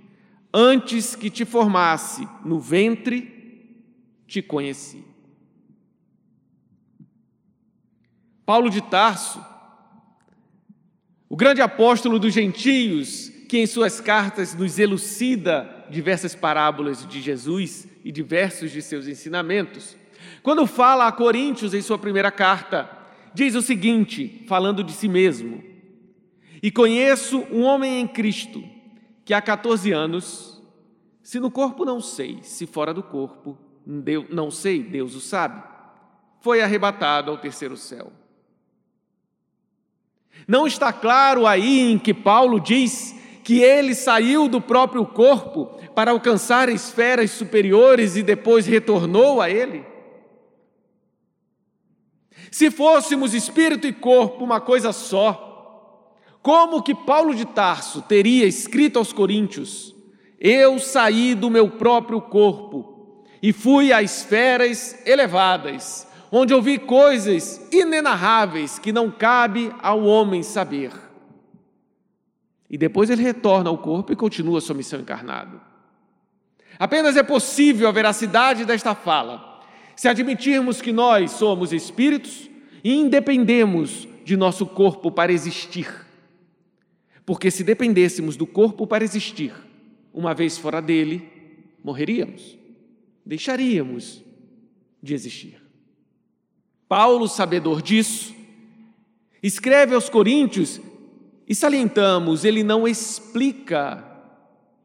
Antes 0.54 1.16
que 1.16 1.28
te 1.28 1.44
formasse 1.44 2.26
no 2.44 2.60
ventre, 2.60 3.76
te 4.28 4.40
conheci. 4.40 5.04
Paulo 8.46 8.70
de 8.70 8.80
Tarso, 8.80 9.44
o 11.30 11.36
grande 11.36 11.62
apóstolo 11.62 12.18
dos 12.18 12.34
gentios, 12.34 13.28
que 13.48 13.58
em 13.58 13.66
suas 13.66 14.00
cartas 14.00 14.52
nos 14.52 14.80
elucida 14.80 15.86
diversas 15.88 16.34
parábolas 16.34 17.06
de 17.06 17.20
Jesus 17.20 17.86
e 18.04 18.10
diversos 18.10 18.72
de 18.72 18.82
seus 18.82 19.06
ensinamentos, 19.06 19.96
quando 20.42 20.66
fala 20.66 21.06
a 21.06 21.12
Coríntios 21.12 21.72
em 21.72 21.80
sua 21.80 21.96
primeira 21.96 22.32
carta, 22.32 22.90
diz 23.32 23.54
o 23.54 23.62
seguinte, 23.62 24.44
falando 24.48 24.82
de 24.82 24.92
si 24.92 25.06
mesmo: 25.06 25.62
E 26.60 26.68
conheço 26.68 27.46
um 27.52 27.62
homem 27.62 28.00
em 28.00 28.08
Cristo 28.08 28.64
que 29.24 29.32
há 29.32 29.40
14 29.40 29.92
anos, 29.92 30.60
se 31.22 31.38
no 31.38 31.48
corpo 31.48 31.84
não 31.84 32.00
sei, 32.00 32.40
se 32.42 32.66
fora 32.66 32.92
do 32.92 33.04
corpo 33.04 33.56
não 33.86 34.50
sei, 34.50 34.82
Deus 34.82 35.14
o 35.14 35.20
sabe, 35.20 35.62
foi 36.40 36.60
arrebatado 36.60 37.30
ao 37.30 37.38
terceiro 37.38 37.76
céu. 37.76 38.12
Não 40.50 40.66
está 40.66 40.92
claro 40.92 41.46
aí 41.46 41.92
em 41.92 41.96
que 41.96 42.12
Paulo 42.12 42.58
diz 42.58 43.14
que 43.44 43.62
ele 43.62 43.94
saiu 43.94 44.48
do 44.48 44.60
próprio 44.60 45.06
corpo 45.06 45.66
para 45.94 46.10
alcançar 46.10 46.68
esferas 46.68 47.30
superiores 47.30 48.16
e 48.16 48.22
depois 48.24 48.66
retornou 48.66 49.40
a 49.40 49.48
ele? 49.48 49.86
Se 52.50 52.68
fôssemos 52.68 53.32
espírito 53.32 53.86
e 53.86 53.92
corpo 53.92 54.42
uma 54.42 54.60
coisa 54.60 54.92
só, 54.92 56.16
como 56.42 56.82
que 56.82 56.96
Paulo 56.96 57.32
de 57.32 57.44
Tarso 57.44 58.02
teria 58.02 58.44
escrito 58.44 58.98
aos 58.98 59.12
Coríntios: 59.12 59.94
Eu 60.40 60.80
saí 60.80 61.32
do 61.32 61.48
meu 61.48 61.70
próprio 61.70 62.20
corpo 62.20 63.24
e 63.40 63.52
fui 63.52 63.92
a 63.92 64.02
esferas 64.02 64.98
elevadas, 65.06 66.08
onde 66.30 66.54
ouvi 66.54 66.78
coisas 66.78 67.60
inenarráveis 67.72 68.78
que 68.78 68.92
não 68.92 69.10
cabe 69.10 69.72
ao 69.80 70.04
homem 70.04 70.42
saber. 70.42 70.92
E 72.68 72.78
depois 72.78 73.10
ele 73.10 73.22
retorna 73.22 73.68
ao 73.68 73.78
corpo 73.78 74.12
e 74.12 74.16
continua 74.16 74.60
sua 74.60 74.76
missão 74.76 75.00
encarnado. 75.00 75.60
Apenas 76.78 77.16
é 77.16 77.22
possível 77.22 77.88
a 77.88 77.92
veracidade 77.92 78.64
desta 78.64 78.94
fala 78.94 79.50
se 79.96 80.08
admitirmos 80.08 80.80
que 80.80 80.92
nós 80.92 81.32
somos 81.32 81.74
espíritos 81.74 82.48
e 82.82 82.94
independemos 82.94 84.08
de 84.24 84.34
nosso 84.34 84.64
corpo 84.64 85.10
para 85.10 85.30
existir. 85.30 86.06
Porque 87.26 87.50
se 87.50 87.62
dependêssemos 87.62 88.34
do 88.34 88.46
corpo 88.46 88.86
para 88.86 89.04
existir, 89.04 89.52
uma 90.10 90.32
vez 90.32 90.56
fora 90.56 90.80
dele, 90.80 91.28
morreríamos, 91.84 92.56
deixaríamos 93.26 94.24
de 95.02 95.12
existir. 95.12 95.59
Paulo, 96.90 97.28
sabedor 97.28 97.80
disso, 97.80 98.34
escreve 99.40 99.94
aos 99.94 100.08
Coríntios 100.08 100.80
e 101.46 101.54
salientamos, 101.54 102.44
ele 102.44 102.64
não 102.64 102.88
explica 102.88 104.04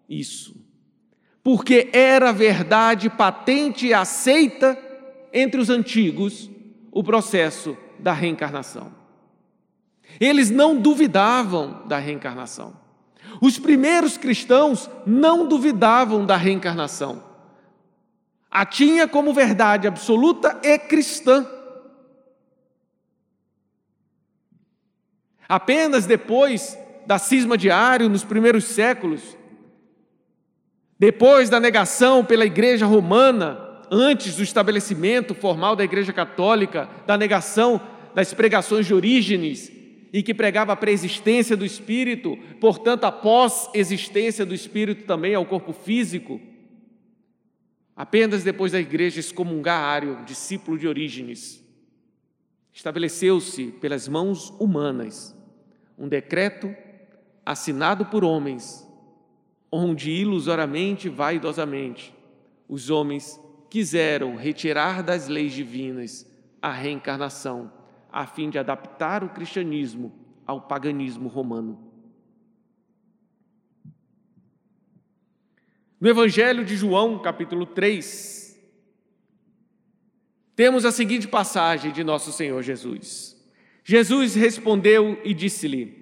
isso, 0.08 0.56
porque 1.44 1.90
era 1.92 2.32
verdade 2.32 3.10
patente 3.10 3.88
e 3.88 3.94
aceita 3.96 4.78
entre 5.34 5.60
os 5.60 5.72
antigos 5.72 6.48
o 6.92 7.04
processo 7.04 7.76
da 7.98 8.14
reencarnação. 8.14 8.94
Eles 10.20 10.52
não 10.52 10.80
duvidavam 10.80 11.88
da 11.88 11.98
reencarnação. 11.98 12.80
Os 13.42 13.58
primeiros 13.58 14.16
cristãos 14.16 14.88
não 15.08 15.48
duvidavam 15.48 16.24
da 16.24 16.38
reencarnação. 16.38 17.24
A 18.52 18.64
tinha 18.64 19.08
como 19.08 19.34
verdade 19.34 19.88
absoluta 19.88 20.60
e 20.62 20.78
cristã. 20.78 21.55
Apenas 25.48 26.06
depois 26.06 26.78
da 27.06 27.20
cisma 27.20 27.58
diário, 27.58 28.10
nos 28.10 28.24
primeiros 28.24 28.66
séculos, 28.66 29.38
depois 30.98 31.50
da 31.50 31.60
negação 31.60 32.24
pela 32.24 32.46
Igreja 32.46 32.86
Romana 32.86 33.60
antes 33.92 34.36
do 34.36 34.44
estabelecimento 34.44 35.36
formal 35.36 35.76
da 35.76 35.84
Igreja 35.84 36.12
Católica, 36.12 36.90
da 37.06 37.18
negação 37.18 37.80
das 38.16 38.34
pregações 38.34 38.88
de 38.88 38.94
Orígenes, 38.94 39.72
e 40.12 40.24
que 40.24 40.34
pregava 40.34 40.72
a 40.72 40.78
preexistência 40.78 41.58
do 41.58 41.66
Espírito, 41.66 42.38
portanto, 42.62 43.04
a 43.04 43.12
pós-existência 43.12 44.46
do 44.46 44.56
Espírito 44.56 45.04
também 45.06 45.36
ao 45.36 45.46
corpo 45.46 45.74
físico. 45.74 46.40
Apenas 47.94 48.42
depois 48.42 48.72
da 48.72 48.80
igreja 48.80 49.20
excomungar 49.20 49.82
Ário, 49.82 50.24
discípulo 50.26 50.78
de 50.78 50.88
Orígenes, 50.88 51.62
estabeleceu-se 52.72 53.66
pelas 53.82 54.08
mãos 54.08 54.52
humanas 54.58 55.35
um 55.98 56.08
decreto 56.08 56.76
assinado 57.46 58.06
por 58.06 58.24
homens, 58.24 58.86
onde 59.72 60.12
ilusoriamente 60.12 61.10
vaidosamente 61.10 62.14
os 62.68 62.90
homens 62.90 63.40
quiseram 63.70 64.36
retirar 64.36 65.04
das 65.04 65.28
leis 65.28 65.54
divinas 65.54 66.30
a 66.62 66.72
reencarnação, 66.72 67.72
a 68.12 68.26
fim 68.26 68.50
de 68.50 68.58
adaptar 68.58 69.24
o 69.24 69.30
cristianismo 69.30 70.14
ao 70.46 70.62
paganismo 70.62 71.28
romano. 71.28 71.92
No 76.00 76.10
Evangelho 76.10 76.66
de 76.66 76.76
João, 76.76 77.20
capítulo 77.20 77.66
3, 77.66 78.46
temos 80.56 80.86
a 80.86 80.92
seguinte 80.92 81.28
passagem 81.28 81.92
de 81.92 82.04
nosso 82.04 82.32
Senhor 82.32 82.62
Jesus. 82.62 83.35
Jesus 83.88 84.34
respondeu 84.34 85.22
e 85.24 85.32
disse-lhe: 85.32 85.96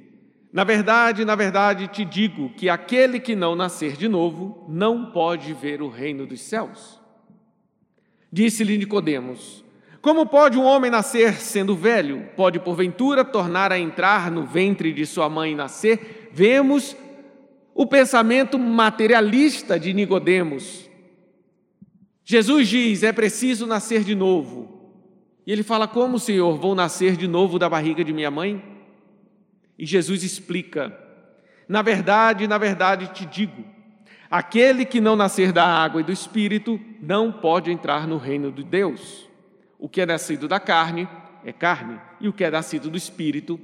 Na 0.54 0.64
verdade, 0.64 1.26
na 1.26 1.36
verdade 1.36 1.90
te 1.90 2.06
digo 2.06 2.50
que 2.52 2.70
aquele 2.70 3.20
que 3.20 3.36
não 3.36 3.56
nascer 3.56 3.98
de 3.98 4.08
novo 4.08 4.66
não 4.70 5.12
pode 5.12 5.54
ver 5.54 5.82
o 5.82 5.90
reino 5.90 6.26
dos 6.26 6.40
céus. 6.40 6.98
Disse-lhe 8.32 8.78
Nicodemos: 8.78 9.66
Como 10.02 10.26
pode 10.26 10.58
um 10.58 10.64
homem 10.64 10.90
nascer 10.90 11.34
sendo 11.34 11.76
velho? 11.76 12.30
Pode 12.38 12.58
porventura 12.58 13.26
tornar 13.26 13.74
a 13.74 13.78
entrar 13.78 14.32
no 14.32 14.46
ventre 14.46 14.94
de 14.94 15.06
sua 15.06 15.28
mãe 15.28 15.52
e 15.52 15.56
nascer? 15.56 16.30
Vemos 16.32 16.96
o 17.76 17.86
pensamento 17.86 18.58
materialista 18.58 19.78
de 19.78 19.94
Nicodemos. 19.94 20.90
Jesus 22.24 22.70
diz: 22.70 23.04
é 23.04 23.12
preciso 23.12 23.68
nascer 23.68 24.06
de 24.06 24.16
novo. 24.16 24.73
E 25.46 25.52
ele 25.52 25.64
fala: 25.64 25.88
Como, 25.88 26.20
Senhor, 26.20 26.58
vou 26.58 26.76
nascer 26.76 27.18
de 27.18 27.28
novo 27.28 27.60
da 27.60 27.70
barriga 27.70 28.04
de 28.04 28.14
minha 28.14 28.32
mãe? 28.32 28.64
E 29.78 29.86
Jesus 29.86 30.24
explica: 30.24 30.98
Na 31.68 31.82
verdade, 31.82 32.48
na 32.48 32.58
verdade 32.58 33.08
te 33.08 33.26
digo, 33.26 33.64
aquele 34.30 34.86
que 34.86 35.02
não 35.02 35.16
nascer 35.16 35.52
da 35.52 35.66
água 35.66 36.02
e 36.02 36.04
do 36.04 36.12
espírito 36.12 36.80
não 37.02 37.32
pode 37.32 37.72
entrar 37.72 38.08
no 38.08 38.18
reino 38.18 38.52
de 38.52 38.64
Deus. 38.64 39.28
O 39.78 39.90
que 39.90 40.02
é 40.02 40.06
nascido 40.06 40.48
da 40.48 40.60
carne 40.60 41.08
é 41.44 41.52
carne, 41.52 42.00
e 42.22 42.28
o 42.30 42.34
que 42.34 42.44
é 42.44 42.50
nascido 42.50 42.90
do 42.90 42.98
espírito 42.98 43.60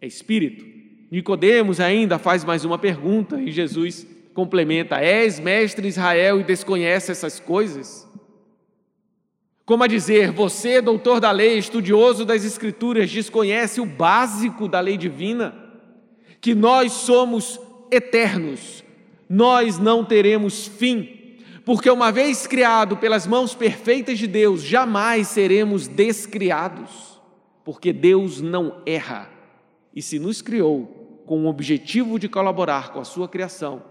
é 0.00 0.06
espírito. 0.06 0.64
Nicodemos 1.10 1.80
ainda 1.80 2.18
faz 2.18 2.44
mais 2.44 2.64
uma 2.64 2.78
pergunta 2.78 3.40
e 3.40 3.50
Jesus 3.50 4.06
complementa: 4.32 5.00
És 5.00 5.38
mestre 5.40 5.88
Israel 5.88 6.40
e 6.40 6.44
desconhece 6.44 7.10
essas 7.12 7.40
coisas? 7.40 8.08
Como 9.66 9.82
a 9.82 9.86
dizer, 9.86 10.30
você, 10.30 10.82
doutor 10.82 11.20
da 11.20 11.30
lei, 11.30 11.56
estudioso 11.56 12.26
das 12.26 12.44
Escrituras, 12.44 13.10
desconhece 13.10 13.80
o 13.80 13.86
básico 13.86 14.68
da 14.68 14.78
lei 14.78 14.98
divina? 14.98 15.54
Que 16.38 16.54
nós 16.54 16.92
somos 16.92 17.58
eternos, 17.90 18.84
nós 19.26 19.78
não 19.78 20.04
teremos 20.04 20.66
fim, 20.66 21.38
porque 21.64 21.90
uma 21.90 22.12
vez 22.12 22.46
criado 22.46 22.98
pelas 22.98 23.26
mãos 23.26 23.54
perfeitas 23.54 24.18
de 24.18 24.26
Deus, 24.26 24.62
jamais 24.62 25.28
seremos 25.28 25.88
descriados, 25.88 27.18
porque 27.64 27.90
Deus 27.90 28.42
não 28.42 28.82
erra, 28.84 29.30
e 29.96 30.02
se 30.02 30.18
nos 30.18 30.42
criou 30.42 31.22
com 31.24 31.46
o 31.46 31.48
objetivo 31.48 32.18
de 32.18 32.28
colaborar 32.28 32.92
com 32.92 33.00
a 33.00 33.04
sua 33.04 33.26
criação, 33.26 33.82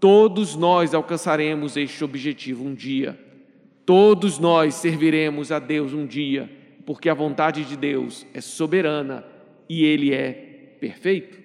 todos 0.00 0.56
nós 0.56 0.92
alcançaremos 0.92 1.76
este 1.76 2.02
objetivo 2.02 2.64
um 2.64 2.74
dia. 2.74 3.29
Todos 3.90 4.38
nós 4.38 4.76
serviremos 4.76 5.50
a 5.50 5.58
Deus 5.58 5.92
um 5.92 6.06
dia, 6.06 6.48
porque 6.86 7.08
a 7.08 7.12
vontade 7.12 7.64
de 7.64 7.76
Deus 7.76 8.24
é 8.32 8.40
soberana 8.40 9.24
e 9.68 9.84
Ele 9.84 10.14
é 10.14 10.76
perfeito. 10.78 11.36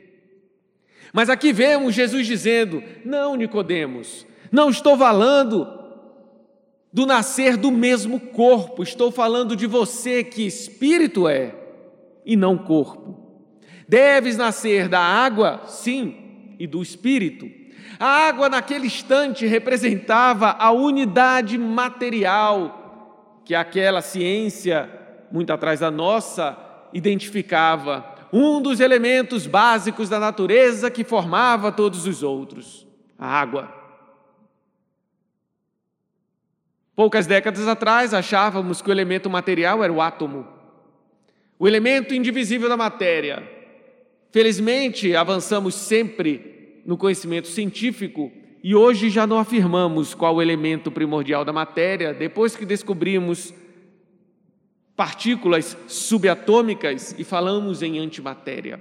Mas 1.12 1.28
aqui 1.28 1.52
vemos 1.52 1.96
Jesus 1.96 2.28
dizendo: 2.28 2.84
Não, 3.04 3.36
Nicodemos, 3.36 4.28
não 4.52 4.70
estou 4.70 4.96
falando 4.96 5.68
do 6.94 7.08
nascer 7.08 7.58
do 7.58 7.72
mesmo 7.72 8.20
corpo, 8.20 8.84
estou 8.84 9.12
falando 9.12 9.56
de 9.56 9.66
você 9.66 10.24
que 10.24 10.46
espírito 10.46 11.28
é 11.28 11.56
e 12.24 12.36
não 12.36 12.60
corpo. 12.60 13.42
Deves 13.90 14.38
nascer 14.38 14.88
da 14.88 15.00
água, 15.00 15.64
sim, 15.66 16.54
e 16.60 16.68
do 16.68 16.84
espírito. 16.84 17.50
A 18.00 18.28
água, 18.28 18.50
naquele 18.50 18.88
instante, 18.88 19.46
representava 19.46 20.52
a 20.60 20.72
unidade 20.72 21.58
material 21.58 23.42
que 23.46 23.54
aquela 23.54 24.02
ciência, 24.02 24.90
muito 25.32 25.54
atrás 25.54 25.80
da 25.80 25.92
nossa, 25.92 26.58
identificava. 26.94 28.14
Um 28.34 28.62
dos 28.62 28.80
elementos 28.80 29.48
básicos 29.48 30.10
da 30.10 30.20
natureza 30.20 30.90
que 30.90 31.04
formava 31.04 31.72
todos 31.72 32.06
os 32.06 32.24
outros: 32.24 32.86
a 33.18 33.28
água. 33.28 33.74
Poucas 36.96 37.28
décadas 37.28 37.68
atrás, 37.68 38.14
achávamos 38.14 38.82
que 38.82 38.90
o 38.90 38.92
elemento 38.92 39.30
material 39.30 39.84
era 39.84 39.92
o 39.92 40.02
átomo, 40.02 40.48
o 41.60 41.68
elemento 41.68 42.14
indivisível 42.14 42.70
da 42.70 42.78
matéria. 42.78 43.44
Felizmente, 44.32 45.16
avançamos 45.16 45.76
sempre 45.76 46.55
no 46.86 46.98
conhecimento 46.98 47.48
científico 47.48 48.32
e 48.64 48.74
hoje 48.74 49.10
já 49.10 49.28
não 49.28 49.38
afirmamos 49.38 50.14
qual 50.14 50.36
o 50.36 50.42
elemento 50.42 50.92
primordial 50.92 51.46
da 51.46 51.54
matéria, 51.54 52.14
depois 52.14 52.56
que 52.56 52.66
descobrimos 52.66 53.54
partículas 54.96 55.78
subatômicas 55.88 57.14
e 57.18 57.24
falamos 57.24 57.84
em 57.84 58.00
antimatéria. 58.00 58.80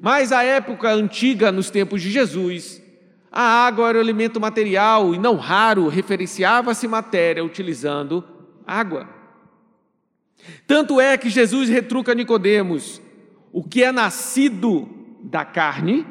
Mas 0.00 0.32
a 0.32 0.42
época 0.42 0.90
antiga, 0.90 1.52
nos 1.52 1.68
tempos 1.68 2.00
de 2.00 2.10
Jesus, 2.10 2.82
a 3.30 3.42
água 3.66 3.90
era 3.90 3.98
o 3.98 4.00
elemento 4.00 4.40
material 4.40 5.14
e 5.14 5.18
não 5.18 5.36
raro 5.36 5.88
referenciava-se 5.88 6.88
matéria 6.88 7.44
utilizando 7.44 8.24
água. 8.66 9.06
Tanto 10.66 11.00
é 11.00 11.18
que 11.18 11.28
Jesus 11.28 11.68
retruca 11.68 12.14
Nicodemos: 12.14 13.02
o 13.52 13.62
que 13.62 13.84
é 13.84 13.92
nascido 13.92 14.88
da 15.22 15.44
carne 15.44 16.06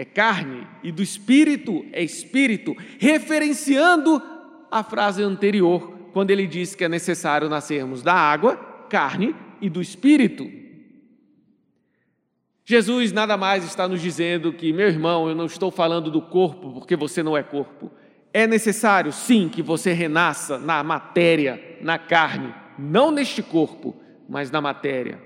é 0.00 0.04
carne 0.04 0.66
e 0.82 0.90
do 0.90 1.02
espírito 1.02 1.84
é 1.92 2.02
espírito, 2.02 2.74
referenciando 2.98 4.22
a 4.70 4.82
frase 4.82 5.22
anterior, 5.22 5.92
quando 6.14 6.30
ele 6.30 6.46
diz 6.46 6.74
que 6.74 6.84
é 6.84 6.88
necessário 6.88 7.50
nascermos 7.50 8.02
da 8.02 8.14
água, 8.14 8.56
carne 8.88 9.36
e 9.60 9.68
do 9.68 9.82
espírito. 9.82 10.50
Jesus 12.64 13.12
nada 13.12 13.36
mais 13.36 13.62
está 13.62 13.86
nos 13.86 14.00
dizendo 14.00 14.54
que, 14.54 14.72
meu 14.72 14.88
irmão, 14.88 15.28
eu 15.28 15.34
não 15.34 15.44
estou 15.44 15.70
falando 15.70 16.10
do 16.10 16.22
corpo 16.22 16.72
porque 16.72 16.96
você 16.96 17.22
não 17.22 17.36
é 17.36 17.42
corpo. 17.42 17.90
É 18.32 18.46
necessário, 18.46 19.12
sim, 19.12 19.50
que 19.50 19.60
você 19.60 19.92
renasça 19.92 20.58
na 20.58 20.82
matéria, 20.82 21.78
na 21.82 21.98
carne, 21.98 22.54
não 22.78 23.10
neste 23.10 23.42
corpo, 23.42 23.94
mas 24.26 24.50
na 24.50 24.62
matéria. 24.62 25.20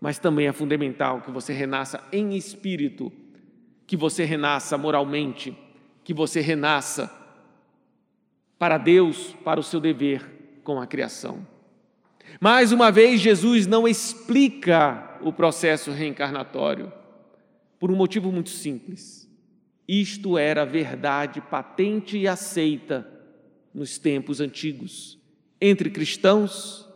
Mas 0.00 0.18
também 0.18 0.46
é 0.46 0.52
fundamental 0.52 1.20
que 1.20 1.30
você 1.30 1.52
renasça 1.52 2.02
em 2.10 2.34
espírito 2.34 3.12
que 3.86 3.96
você 3.96 4.24
renasça 4.24 4.76
moralmente, 4.76 5.56
que 6.02 6.12
você 6.12 6.40
renasça 6.40 7.10
para 8.58 8.78
Deus, 8.78 9.34
para 9.44 9.60
o 9.60 9.62
seu 9.62 9.80
dever 9.80 10.60
com 10.64 10.80
a 10.80 10.86
criação. 10.86 11.46
Mais 12.40 12.72
uma 12.72 12.90
vez, 12.90 13.20
Jesus 13.20 13.66
não 13.66 13.86
explica 13.86 15.18
o 15.22 15.32
processo 15.32 15.90
reencarnatório, 15.90 16.92
por 17.78 17.90
um 17.90 17.96
motivo 17.96 18.32
muito 18.32 18.50
simples. 18.50 19.30
Isto 19.86 20.36
era 20.36 20.64
verdade 20.64 21.40
patente 21.40 22.18
e 22.18 22.26
aceita 22.26 23.06
nos 23.72 23.98
tempos 23.98 24.40
antigos, 24.40 25.18
entre 25.60 25.90
cristãos, 25.90 26.88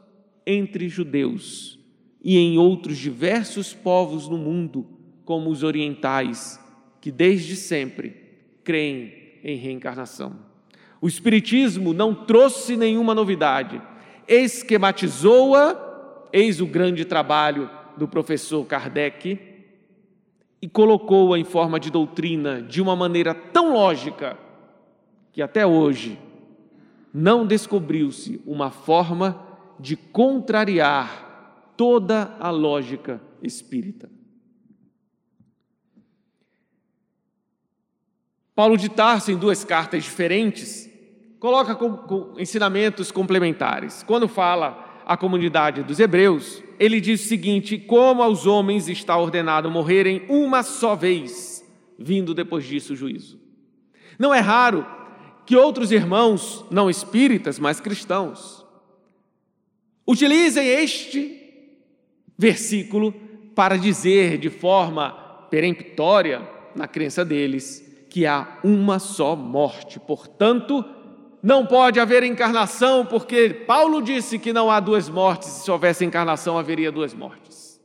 entre 0.47 0.89
judeus 0.89 1.79
e 2.23 2.37
em 2.37 2.59
outros 2.59 2.99
diversos 2.99 3.73
povos 3.73 4.29
no 4.29 4.37
mundo, 4.37 4.87
como 5.25 5.51
os 5.51 5.63
orientais 5.63 6.60
que 7.01 7.11
desde 7.11 7.57
sempre 7.57 8.15
creem 8.63 9.13
em 9.43 9.57
reencarnação. 9.57 10.37
O 11.01 11.09
Espiritismo 11.09 11.93
não 11.93 12.15
trouxe 12.15 12.77
nenhuma 12.77 13.15
novidade, 13.15 13.81
esquematizou-a, 14.29 16.29
eis 16.33 16.61
o 16.61 16.67
grande 16.67 17.05
trabalho 17.05 17.71
do 17.97 18.07
professor 18.07 18.65
Kardec, 18.67 19.39
e 20.63 20.69
colocou-a 20.69 21.39
em 21.39 21.45
forma 21.45 21.81
de 21.81 21.91
doutrina 21.91 22.61
de 22.61 22.83
uma 22.83 22.95
maneira 22.95 23.35
tão 23.35 23.73
lógica 23.73 24.37
que 25.33 25.41
até 25.41 25.67
hoje 25.67 26.19
não 27.15 27.47
descobriu-se 27.47 28.41
uma 28.45 28.71
forma 28.71 29.43
de 29.79 29.97
contrariar 29.97 31.73
toda 31.77 32.37
a 32.39 32.51
lógica 32.51 33.23
espírita. 33.43 34.20
Paulo 38.55 38.77
de 38.77 38.89
Tarso, 38.89 39.31
em 39.31 39.37
duas 39.37 39.65
cartas 39.65 40.05
diferentes, 40.05 40.89
coloca 41.39 41.75
com, 41.75 41.97
com 41.97 42.35
ensinamentos 42.39 43.11
complementares. 43.11 44.03
Quando 44.03 44.29
fala 44.29 45.03
à 45.07 45.17
comunidade 45.17 45.83
dos 45.83 45.99
hebreus, 45.99 46.63
ele 46.79 47.01
diz 47.01 47.25
o 47.25 47.29
seguinte: 47.29 47.79
Como 47.79 48.23
aos 48.23 48.47
homens 48.47 48.89
está 48.89 49.17
ordenado 49.17 49.71
morrerem 49.71 50.23
uma 50.29 50.63
só 50.63 50.95
vez, 50.95 51.65
vindo 51.99 52.35
depois 52.35 52.65
disso 52.65 52.93
o 52.93 52.97
juízo. 52.97 53.41
Não 54.19 54.35
é 54.35 54.41
raro 54.41 54.87
que 55.47 55.57
outros 55.57 55.91
irmãos, 55.91 56.65
não 56.71 56.91
espíritas, 56.91 57.59
mas 57.59 57.81
cristãos, 57.81 58.65
utilizem 60.07 60.67
este 60.67 61.39
versículo 62.39 63.13
para 63.55 63.77
dizer 63.77 64.39
de 64.39 64.49
forma 64.49 65.11
peremptória, 65.51 66.49
na 66.75 66.87
crença 66.87 67.25
deles, 67.25 67.90
que 68.11 68.27
há 68.27 68.59
uma 68.63 68.99
só 68.99 69.37
morte. 69.37 70.01
Portanto, 70.01 70.85
não 71.43 71.65
pode 71.65 71.99
haver 71.99 72.23
encarnação, 72.25 73.07
porque 73.07 73.51
Paulo 73.67 74.03
disse 74.03 74.39
que 74.39 74.53
não 74.53 74.71
há 74.71 74.81
duas 74.81 75.09
mortes, 75.09 75.49
se 75.49 75.71
houvesse 75.71 76.05
encarnação 76.05 76.59
haveria 76.59 76.93
duas 76.93 77.15
mortes. 77.15 77.81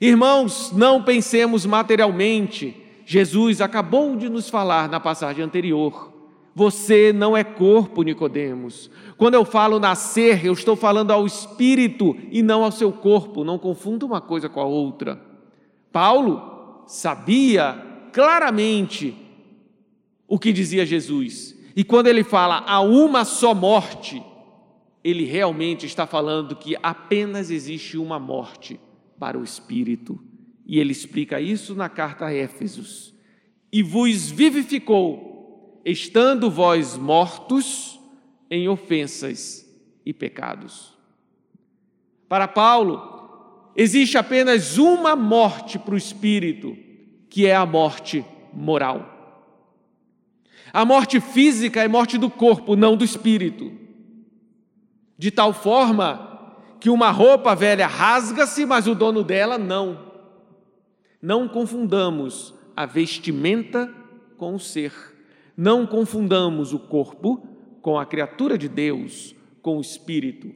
Irmãos, 0.00 0.70
não 0.72 1.02
pensemos 1.02 1.64
materialmente. 1.64 2.76
Jesus 3.06 3.60
acabou 3.60 4.14
de 4.14 4.28
nos 4.28 4.48
falar 4.48 4.88
na 4.88 5.00
passagem 5.00 5.42
anterior. 5.42 6.12
Você 6.54 7.12
não 7.12 7.36
é 7.36 7.42
corpo, 7.42 8.02
Nicodemos. 8.02 8.90
Quando 9.16 9.34
eu 9.34 9.44
falo 9.44 9.80
nascer, 9.80 10.44
eu 10.44 10.52
estou 10.52 10.76
falando 10.76 11.10
ao 11.10 11.26
espírito 11.26 12.16
e 12.30 12.42
não 12.42 12.62
ao 12.62 12.70
seu 12.70 12.92
corpo. 12.92 13.42
Não 13.42 13.58
confunda 13.58 14.06
uma 14.06 14.20
coisa 14.20 14.48
com 14.48 14.60
a 14.60 14.64
outra. 14.64 15.20
Paulo 15.90 16.84
sabia 16.86 17.93
claramente 18.14 19.12
o 20.28 20.38
que 20.38 20.52
dizia 20.52 20.86
Jesus. 20.86 21.58
E 21.74 21.82
quando 21.82 22.06
ele 22.06 22.22
fala 22.22 22.58
a 22.64 22.80
uma 22.80 23.24
só 23.24 23.52
morte, 23.52 24.22
ele 25.02 25.24
realmente 25.24 25.84
está 25.84 26.06
falando 26.06 26.54
que 26.54 26.76
apenas 26.80 27.50
existe 27.50 27.98
uma 27.98 28.20
morte 28.20 28.78
para 29.18 29.36
o 29.36 29.42
espírito. 29.42 30.22
E 30.64 30.78
ele 30.78 30.92
explica 30.92 31.40
isso 31.40 31.74
na 31.74 31.88
carta 31.88 32.26
a 32.26 32.32
Éfesos. 32.32 33.12
E 33.72 33.82
vos 33.82 34.30
vivificou, 34.30 35.82
estando 35.84 36.48
vós 36.48 36.96
mortos 36.96 38.00
em 38.48 38.68
ofensas 38.68 39.68
e 40.06 40.12
pecados. 40.12 40.96
Para 42.28 42.46
Paulo, 42.46 43.72
existe 43.74 44.16
apenas 44.16 44.78
uma 44.78 45.16
morte 45.16 45.80
para 45.80 45.94
o 45.94 45.98
espírito, 45.98 46.83
que 47.34 47.46
é 47.46 47.56
a 47.56 47.66
morte 47.66 48.24
moral. 48.52 49.42
A 50.72 50.84
morte 50.84 51.18
física 51.18 51.82
é 51.82 51.88
morte 51.88 52.16
do 52.16 52.30
corpo, 52.30 52.76
não 52.76 52.96
do 52.96 53.04
espírito. 53.04 53.72
De 55.18 55.32
tal 55.32 55.52
forma 55.52 56.54
que 56.78 56.88
uma 56.88 57.10
roupa 57.10 57.52
velha 57.56 57.88
rasga-se, 57.88 58.64
mas 58.64 58.86
o 58.86 58.94
dono 58.94 59.24
dela 59.24 59.58
não. 59.58 60.12
Não 61.20 61.48
confundamos 61.48 62.54
a 62.76 62.86
vestimenta 62.86 63.92
com 64.38 64.54
o 64.54 64.60
ser. 64.60 64.92
Não 65.56 65.88
confundamos 65.88 66.72
o 66.72 66.78
corpo 66.78 67.44
com 67.82 67.98
a 67.98 68.06
criatura 68.06 68.56
de 68.56 68.68
Deus, 68.68 69.34
com 69.60 69.78
o 69.78 69.80
espírito. 69.80 70.54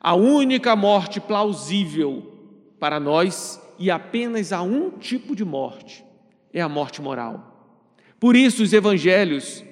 A 0.00 0.16
única 0.16 0.74
morte 0.74 1.20
plausível 1.20 2.36
para 2.80 2.98
nós 2.98 3.59
e 3.80 3.90
apenas 3.90 4.52
há 4.52 4.60
um 4.60 4.90
tipo 4.90 5.34
de 5.34 5.44
morte 5.44 6.04
é 6.52 6.60
a 6.60 6.68
morte 6.68 7.00
moral. 7.00 7.78
Por 8.18 8.36
isso, 8.36 8.62
os 8.62 8.72
evangelhos 8.72 9.64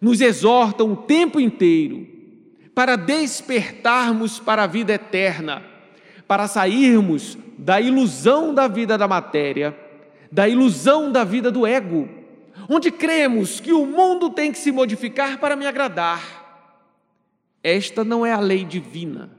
nos 0.00 0.20
exortam 0.20 0.92
o 0.92 0.96
tempo 0.96 1.40
inteiro 1.40 2.06
para 2.74 2.96
despertarmos 2.96 4.38
para 4.38 4.64
a 4.64 4.66
vida 4.66 4.92
eterna, 4.92 5.62
para 6.26 6.46
sairmos 6.46 7.38
da 7.56 7.80
ilusão 7.80 8.52
da 8.52 8.68
vida 8.68 8.98
da 8.98 9.08
matéria, 9.08 9.76
da 10.30 10.48
ilusão 10.48 11.10
da 11.10 11.24
vida 11.24 11.50
do 11.50 11.66
ego, 11.66 12.08
onde 12.68 12.90
cremos 12.90 13.60
que 13.60 13.72
o 13.72 13.86
mundo 13.86 14.28
tem 14.28 14.52
que 14.52 14.58
se 14.58 14.72
modificar 14.72 15.38
para 15.38 15.56
me 15.56 15.66
agradar. 15.66 16.42
Esta 17.62 18.04
não 18.04 18.26
é 18.26 18.32
a 18.32 18.40
lei 18.40 18.64
divina. 18.64 19.30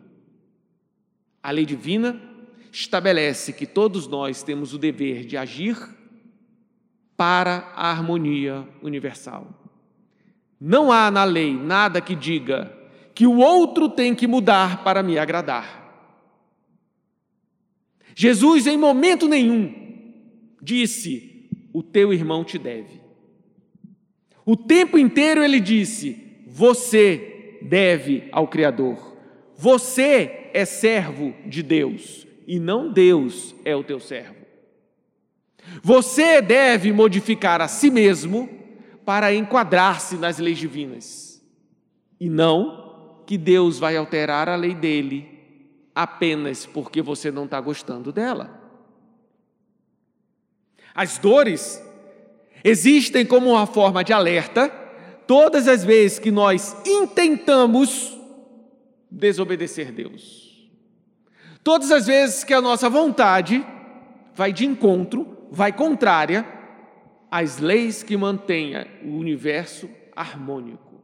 A 1.41 1.51
lei 1.51 1.65
divina 1.65 2.32
estabelece 2.73 3.53
que 3.53 3.67
todos 3.67 4.07
nós 4.07 4.41
temos 4.41 4.73
o 4.73 4.79
dever 4.79 5.25
de 5.25 5.37
agir 5.37 5.77
para 7.15 7.71
a 7.75 7.91
harmonia 7.91 8.67
universal. 8.81 9.47
Não 10.59 10.91
há 10.91 11.11
na 11.11 11.23
lei 11.23 11.53
nada 11.53 12.01
que 12.01 12.15
diga 12.15 12.75
que 13.13 13.27
o 13.27 13.37
outro 13.37 13.87
tem 13.87 14.15
que 14.15 14.25
mudar 14.25 14.83
para 14.83 15.03
me 15.03 15.19
agradar. 15.19 15.83
Jesus, 18.15 18.65
em 18.65 18.77
momento 18.77 19.27
nenhum, 19.27 19.71
disse: 20.59 21.47
O 21.71 21.83
teu 21.83 22.11
irmão 22.11 22.43
te 22.43 22.57
deve. 22.57 23.01
O 24.43 24.57
tempo 24.57 24.97
inteiro 24.97 25.43
ele 25.43 25.59
disse: 25.59 26.43
Você 26.47 27.59
deve 27.61 28.27
ao 28.31 28.47
Criador. 28.47 29.15
Você 29.55 30.49
é 30.53 30.65
servo 30.65 31.35
de 31.45 31.61
Deus 31.61 32.32
e 32.47 32.59
não 32.59 32.91
Deus 32.91 33.55
é 33.63 33.75
o 33.75 33.83
teu 33.83 33.99
servo. 33.99 34.43
Você 35.81 36.41
deve 36.41 36.91
modificar 36.91 37.61
a 37.61 37.67
si 37.67 37.89
mesmo 37.89 38.49
para 39.05 39.33
enquadrar-se 39.33 40.15
nas 40.15 40.39
leis 40.39 40.57
divinas, 40.57 41.41
e 42.19 42.29
não 42.29 43.23
que 43.25 43.37
Deus 43.37 43.79
vai 43.79 43.95
alterar 43.97 44.49
a 44.49 44.55
lei 44.55 44.73
dele 44.73 45.29
apenas 45.95 46.65
porque 46.65 47.01
você 47.01 47.31
não 47.31 47.45
está 47.45 47.59
gostando 47.59 48.11
dela. 48.11 48.61
As 50.93 51.17
dores 51.17 51.81
existem 52.63 53.25
como 53.25 53.51
uma 53.51 53.65
forma 53.65 54.03
de 54.03 54.13
alerta 54.13 54.69
todas 55.27 55.67
as 55.67 55.83
vezes 55.83 56.19
que 56.19 56.31
nós 56.31 56.75
intentamos 56.85 58.17
desobedecer 59.09 59.91
Deus. 59.91 60.42
Todas 61.63 61.91
as 61.91 62.07
vezes 62.07 62.43
que 62.43 62.53
a 62.53 62.59
nossa 62.59 62.89
vontade 62.89 63.65
vai 64.35 64.51
de 64.51 64.65
encontro 64.65 65.47
vai 65.49 65.71
contrária 65.71 66.45
às 67.31 67.57
leis 67.57 68.03
que 68.03 68.17
mantenha 68.17 68.87
o 69.03 69.11
universo 69.11 69.89
harmônico. 70.13 71.01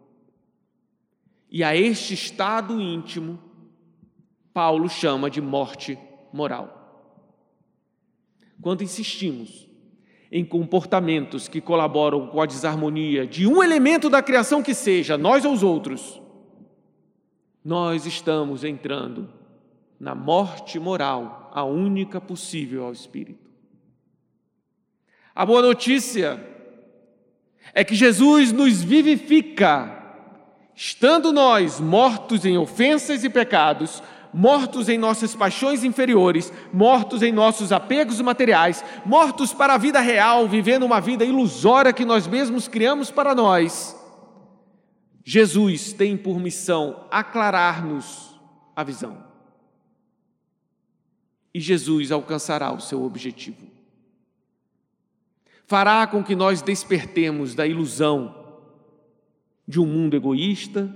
E 1.50 1.64
a 1.64 1.76
este 1.76 2.14
estado 2.14 2.80
íntimo, 2.80 3.40
Paulo 4.54 4.90
chama 4.90 5.30
de 5.30 5.42
morte 5.42 5.98
moral. 6.34 6.76
Quando 8.62 8.84
insistimos 8.84 9.68
em 10.32 10.44
comportamentos 10.44 11.48
que 11.48 11.62
colaboram 11.62 12.28
com 12.28 12.42
a 12.42 12.46
desarmonia 12.46 13.26
de 13.26 13.48
um 13.48 13.64
elemento 13.64 14.10
da 14.10 14.22
criação 14.22 14.62
que 14.62 14.74
seja, 14.74 15.18
nós 15.18 15.46
ou 15.46 15.54
os 15.54 15.64
outros, 15.64 16.22
nós 17.64 18.06
estamos 18.06 18.64
entrando 18.64 19.39
na 20.00 20.16
morte 20.16 20.80
moral, 20.80 21.52
a 21.54 21.64
única 21.64 22.22
possível 22.22 22.86
ao 22.86 22.94
espírito. 22.94 23.50
A 25.36 25.46
boa 25.46 25.62
notícia 25.62 26.44
é 27.74 27.84
que 27.84 27.96
Jesus 27.96 28.52
nos 28.52 28.82
vivifica, 28.82 29.98
estando 30.76 31.32
nós 31.32 31.80
mortos 31.80 32.46
em 32.46 32.58
ofensas 32.58 33.24
e 33.24 33.30
pecados, 33.30 34.02
mortos 34.34 34.88
em 34.90 34.98
nossas 34.98 35.36
paixões 35.36 35.84
inferiores, 35.84 36.52
mortos 36.72 37.22
em 37.22 37.32
nossos 37.32 37.72
apegos 37.72 38.22
materiais, 38.22 38.84
mortos 39.06 39.54
para 39.54 39.74
a 39.74 39.78
vida 39.78 40.00
real, 40.00 40.48
vivendo 40.48 40.84
uma 40.84 41.02
vida 41.02 41.26
ilusória 41.26 41.94
que 41.94 42.06
nós 42.06 42.28
mesmos 42.28 42.68
criamos 42.68 43.12
para 43.12 43.36
nós. 43.36 43.96
Jesus 45.26 45.94
tem 45.94 46.18
por 46.18 46.40
missão 46.40 47.06
aclarar-nos 47.12 48.40
a 48.76 48.84
visão. 48.84 49.29
E 51.54 51.60
Jesus 51.60 52.12
alcançará 52.12 52.72
o 52.72 52.80
seu 52.80 53.04
objetivo 53.04 53.80
fará 55.70 56.08
com 56.08 56.24
que 56.24 56.36
nós 56.36 56.64
despertemos 56.64 57.54
da 57.54 57.68
ilusão 57.68 58.34
de 59.68 59.80
um 59.80 59.86
mundo 59.86 60.16
egoísta, 60.16 60.92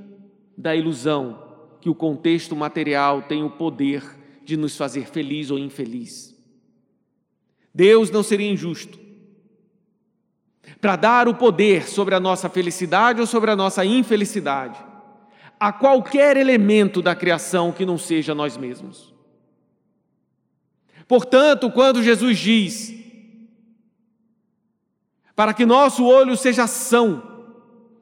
da 0.57 0.75
ilusão 0.75 1.43
que 1.79 1.91
o 1.91 1.93
contexto 1.93 2.55
material 2.55 3.21
tem 3.21 3.43
o 3.43 3.51
poder 3.51 4.03
de 4.43 4.57
nos 4.57 4.75
fazer 4.75 5.05
feliz 5.05 5.51
ou 5.51 5.59
infeliz. 5.59 6.35
Deus 7.71 8.09
não 8.09 8.23
seria 8.23 8.51
injusto 8.51 8.97
para 10.81 10.95
dar 10.95 11.27
o 11.27 11.35
poder 11.35 11.87
sobre 11.87 12.15
a 12.15 12.19
nossa 12.19 12.49
felicidade 12.49 13.21
ou 13.21 13.27
sobre 13.27 13.51
a 13.51 13.55
nossa 13.55 13.85
infelicidade 13.85 14.83
a 15.59 15.71
qualquer 15.71 16.35
elemento 16.35 16.99
da 16.99 17.13
criação 17.13 17.71
que 17.71 17.85
não 17.85 17.99
seja 17.99 18.33
nós 18.33 18.57
mesmos. 18.57 19.12
Portanto, 21.07 21.69
quando 21.71 22.03
Jesus 22.03 22.37
diz 22.37 22.93
para 25.35 25.53
que 25.53 25.65
nosso 25.65 26.05
olho 26.05 26.37
seja 26.37 26.67
são, 26.67 27.23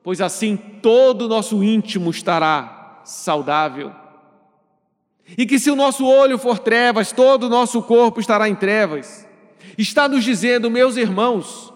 pois 0.04 0.20
assim 0.20 0.58
todo 0.58 1.26
o 1.26 1.28
nosso 1.28 1.64
íntimo 1.64 2.12
estará 2.12 3.02
saudável. 3.06 3.94
E 5.38 5.46
que 5.46 5.58
se 5.58 5.72
o 5.72 5.76
nosso 5.76 6.06
olho 6.06 6.38
for 6.38 6.60
trevas, 6.60 7.12
todo 7.12 7.46
o 7.46 7.50
nosso 7.50 7.82
corpo 7.84 8.20
estará 8.20 8.50
em 8.50 8.56
trevas. 8.56 9.28
Está 9.78 10.10
nos 10.10 10.24
dizendo, 10.24 10.70
meus 10.70 10.98
irmãos, 10.98 11.74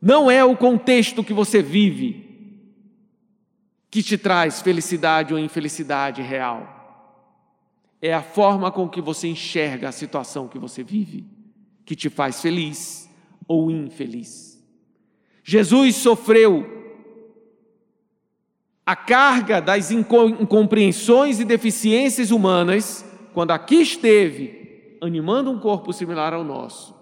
não 0.00 0.30
é 0.30 0.44
o 0.44 0.56
contexto 0.56 1.24
que 1.24 1.32
você 1.32 1.62
vive 1.62 2.28
que 3.90 4.02
te 4.02 4.18
traz 4.18 4.60
felicidade 4.60 5.32
ou 5.32 5.40
infelicidade 5.40 6.20
real. 6.20 6.77
É 8.00 8.14
a 8.14 8.22
forma 8.22 8.70
com 8.70 8.88
que 8.88 9.00
você 9.00 9.28
enxerga 9.28 9.88
a 9.88 9.92
situação 9.92 10.48
que 10.48 10.58
você 10.58 10.82
vive 10.82 11.38
que 11.88 11.96
te 11.96 12.10
faz 12.10 12.42
feliz 12.42 13.08
ou 13.48 13.70
infeliz. 13.70 14.62
Jesus 15.42 15.96
sofreu 15.96 16.78
a 18.84 18.94
carga 18.94 19.58
das 19.58 19.90
incompreensões 19.90 21.40
e 21.40 21.46
deficiências 21.46 22.30
humanas, 22.30 23.02
quando 23.32 23.52
aqui 23.52 23.76
esteve, 23.76 24.98
animando 25.00 25.50
um 25.50 25.58
corpo 25.58 25.90
similar 25.90 26.34
ao 26.34 26.44
nosso, 26.44 26.94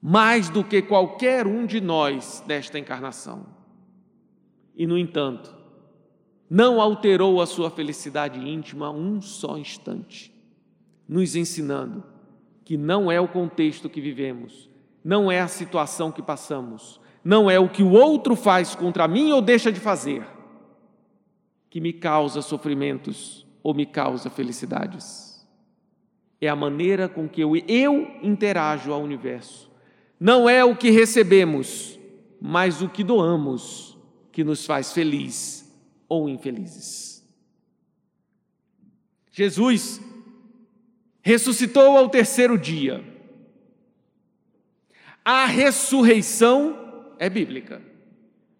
mais 0.00 0.48
do 0.48 0.62
que 0.62 0.80
qualquer 0.82 1.44
um 1.44 1.66
de 1.66 1.80
nós 1.80 2.44
desta 2.46 2.78
encarnação. 2.78 3.44
E, 4.76 4.86
no 4.86 4.96
entanto, 4.96 5.52
não 6.50 6.80
alterou 6.80 7.40
a 7.40 7.46
sua 7.46 7.70
felicidade 7.70 8.40
íntima 8.40 8.90
um 8.90 9.22
só 9.22 9.56
instante, 9.56 10.34
nos 11.08 11.36
ensinando 11.36 12.02
que 12.64 12.76
não 12.76 13.10
é 13.10 13.20
o 13.20 13.28
contexto 13.28 13.88
que 13.88 14.00
vivemos, 14.00 14.68
não 15.04 15.30
é 15.30 15.40
a 15.40 15.46
situação 15.46 16.10
que 16.10 16.20
passamos, 16.20 17.00
não 17.24 17.48
é 17.48 17.58
o 17.60 17.68
que 17.68 17.84
o 17.84 17.92
outro 17.92 18.34
faz 18.34 18.74
contra 18.74 19.06
mim 19.06 19.30
ou 19.30 19.40
deixa 19.40 19.70
de 19.70 19.78
fazer 19.78 20.26
que 21.68 21.80
me 21.80 21.92
causa 21.92 22.42
sofrimentos 22.42 23.46
ou 23.62 23.72
me 23.72 23.86
causa 23.86 24.28
felicidades. 24.28 25.46
É 26.40 26.48
a 26.48 26.56
maneira 26.56 27.08
com 27.08 27.28
que 27.28 27.40
eu, 27.40 27.54
eu 27.68 28.10
interajo 28.22 28.92
ao 28.92 29.02
universo. 29.02 29.70
Não 30.18 30.48
é 30.48 30.64
o 30.64 30.74
que 30.74 30.90
recebemos, 30.90 31.98
mas 32.40 32.82
o 32.82 32.88
que 32.88 33.04
doamos 33.04 33.96
que 34.32 34.42
nos 34.42 34.66
faz 34.66 34.92
feliz 34.92 35.59
ou 36.10 36.28
infelizes. 36.28 37.24
Jesus 39.30 40.00
ressuscitou 41.22 41.96
ao 41.96 42.08
terceiro 42.08 42.58
dia. 42.58 43.02
A 45.24 45.46
ressurreição 45.46 47.14
é 47.16 47.30
bíblica. 47.30 47.80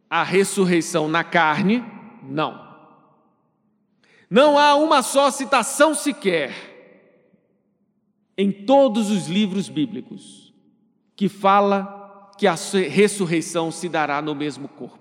A 0.09 0.23
ressurreição 0.23 1.09
na 1.09 1.25
carne, 1.25 1.85
não. 2.23 2.71
Não 4.31 4.57
há 4.57 4.77
uma 4.77 5.03
só 5.03 5.29
citação 5.31 5.93
sequer 5.93 6.53
em 8.39 8.53
todos 8.53 9.11
os 9.11 9.27
livros 9.27 9.69
bíblicos 9.69 10.55
que 11.17 11.29
fala 11.29 12.31
que 12.39 12.47
a 12.47 12.55
ressurreição 12.55 13.73
se 13.73 13.89
dará 13.89 14.23
no 14.23 14.35
mesmo 14.37 14.69
corpo. 14.69 15.00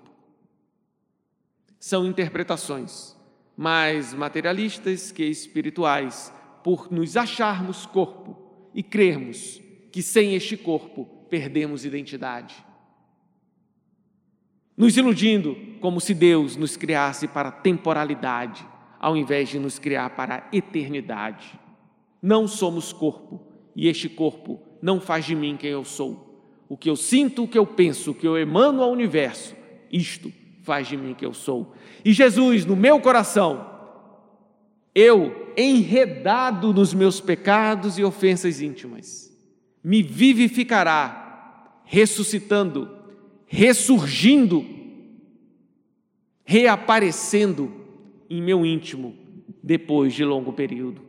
São 1.79 2.05
interpretações 2.05 3.17
mais 3.55 4.13
materialistas 4.13 5.11
que 5.11 5.23
espirituais, 5.23 6.33
por 6.63 6.91
nos 6.91 7.17
acharmos 7.17 7.85
corpo 7.85 8.37
e 8.73 8.81
crermos 8.81 9.61
que 9.91 10.01
sem 10.01 10.35
este 10.35 10.55
corpo 10.55 11.05
perdemos 11.29 11.83
identidade. 11.83 12.55
Nos 14.77 14.95
iludindo 14.95 15.57
como 15.81 15.99
se 15.99 16.13
Deus 16.13 16.55
nos 16.55 16.77
criasse 16.77 17.27
para 17.27 17.51
temporalidade 17.51 18.65
ao 18.99 19.15
invés 19.15 19.49
de 19.49 19.59
nos 19.59 19.79
criar 19.79 20.09
para 20.11 20.35
a 20.35 20.55
eternidade. 20.55 21.59
Não 22.21 22.47
somos 22.47 22.91
corpo, 22.91 23.41
e 23.75 23.87
este 23.87 24.09
corpo 24.09 24.61
não 24.81 24.99
faz 24.99 25.25
de 25.25 25.35
mim 25.35 25.55
quem 25.57 25.71
eu 25.71 25.85
sou. 25.85 26.45
O 26.67 26.77
que 26.77 26.89
eu 26.89 26.95
sinto, 26.95 27.43
o 27.43 27.47
que 27.47 27.57
eu 27.57 27.65
penso, 27.65 28.11
o 28.11 28.15
que 28.15 28.27
eu 28.27 28.37
emano 28.37 28.83
ao 28.83 28.91
universo, 28.91 29.55
isto 29.91 30.31
faz 30.69 30.87
de 30.87 30.95
mim 30.95 31.15
quem 31.15 31.27
eu 31.27 31.33
sou. 31.33 31.73
E 32.05 32.13
Jesus, 32.13 32.63
no 32.63 32.75
meu 32.75 32.99
coração, 32.99 33.67
eu, 34.93 35.51
enredado 35.57 36.71
nos 36.71 36.93
meus 36.93 37.19
pecados 37.19 37.97
e 37.97 38.03
ofensas 38.03 38.61
íntimas, 38.61 39.35
me 39.83 40.03
vivificará, 40.03 41.81
ressuscitando, 41.85 42.87
ressurgindo, 43.47 44.63
reaparecendo 46.45 47.71
em 48.29 48.39
meu 48.39 48.63
íntimo 48.63 49.15
depois 49.63 50.13
de 50.13 50.23
longo 50.23 50.53
período, 50.53 51.01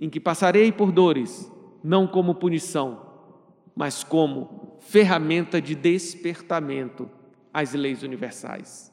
em 0.00 0.08
que 0.08 0.18
passarei 0.18 0.72
por 0.72 0.90
dores, 0.90 1.52
não 1.84 2.06
como 2.06 2.34
punição, 2.34 2.98
mas 3.76 4.02
como 4.02 4.78
ferramenta 4.80 5.60
de 5.60 5.74
despertamento 5.74 7.10
às 7.56 7.72
leis 7.72 8.02
universais. 8.02 8.92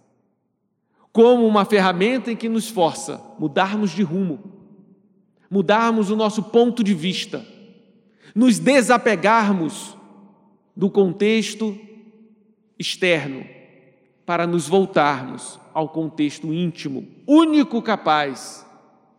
Como 1.12 1.45
uma 1.45 1.65
ferramenta 1.65 2.32
em 2.32 2.36
que 2.36 2.47
nos 2.47 2.69
força 2.69 3.21
mudarmos 3.38 3.91
de 3.91 4.04
rumo, 4.04 4.54
mudarmos 5.49 6.10
o 6.10 6.15
nosso 6.15 6.41
ponto 6.43 6.82
de 6.82 6.93
vista, 6.93 7.45
nos 8.34 8.60
desapegarmos 8.60 9.97
do 10.73 10.89
contexto 10.89 11.78
externo 12.80 13.45
para 14.26 14.47
nos 14.47 14.69
voltarmos 14.69 15.60
ao 15.73 15.89
contexto 15.89 16.54
íntimo, 16.54 17.06
único 17.28 17.82
capaz 17.82 18.65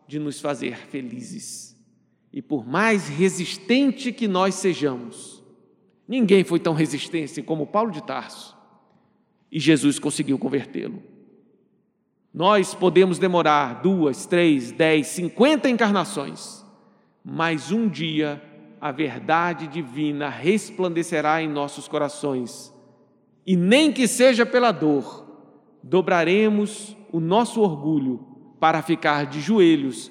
de 0.08 0.18
nos 0.18 0.40
fazer 0.40 0.78
felizes. 0.88 1.76
E 2.32 2.40
por 2.40 2.66
mais 2.66 3.08
resistente 3.08 4.10
que 4.10 4.26
nós 4.26 4.54
sejamos, 4.54 5.44
ninguém 6.08 6.44
foi 6.44 6.58
tão 6.58 6.72
resistente 6.72 7.42
como 7.42 7.66
Paulo 7.66 7.90
de 7.90 8.02
Tarso, 8.02 8.53
e 9.54 9.60
Jesus 9.60 10.00
conseguiu 10.00 10.36
convertê-lo. 10.36 11.00
Nós 12.34 12.74
podemos 12.74 13.20
demorar 13.20 13.80
duas, 13.80 14.26
três, 14.26 14.72
dez, 14.72 15.06
cinquenta 15.06 15.70
encarnações, 15.70 16.66
mas 17.24 17.70
um 17.70 17.88
dia 17.88 18.42
a 18.80 18.90
verdade 18.90 19.68
divina 19.68 20.28
resplandecerá 20.28 21.40
em 21.40 21.48
nossos 21.48 21.86
corações, 21.86 22.74
e 23.46 23.56
nem 23.56 23.92
que 23.92 24.08
seja 24.08 24.44
pela 24.44 24.72
dor, 24.72 25.24
dobraremos 25.80 26.96
o 27.12 27.20
nosso 27.20 27.60
orgulho 27.60 28.26
para 28.58 28.82
ficar 28.82 29.26
de 29.26 29.40
joelhos 29.40 30.10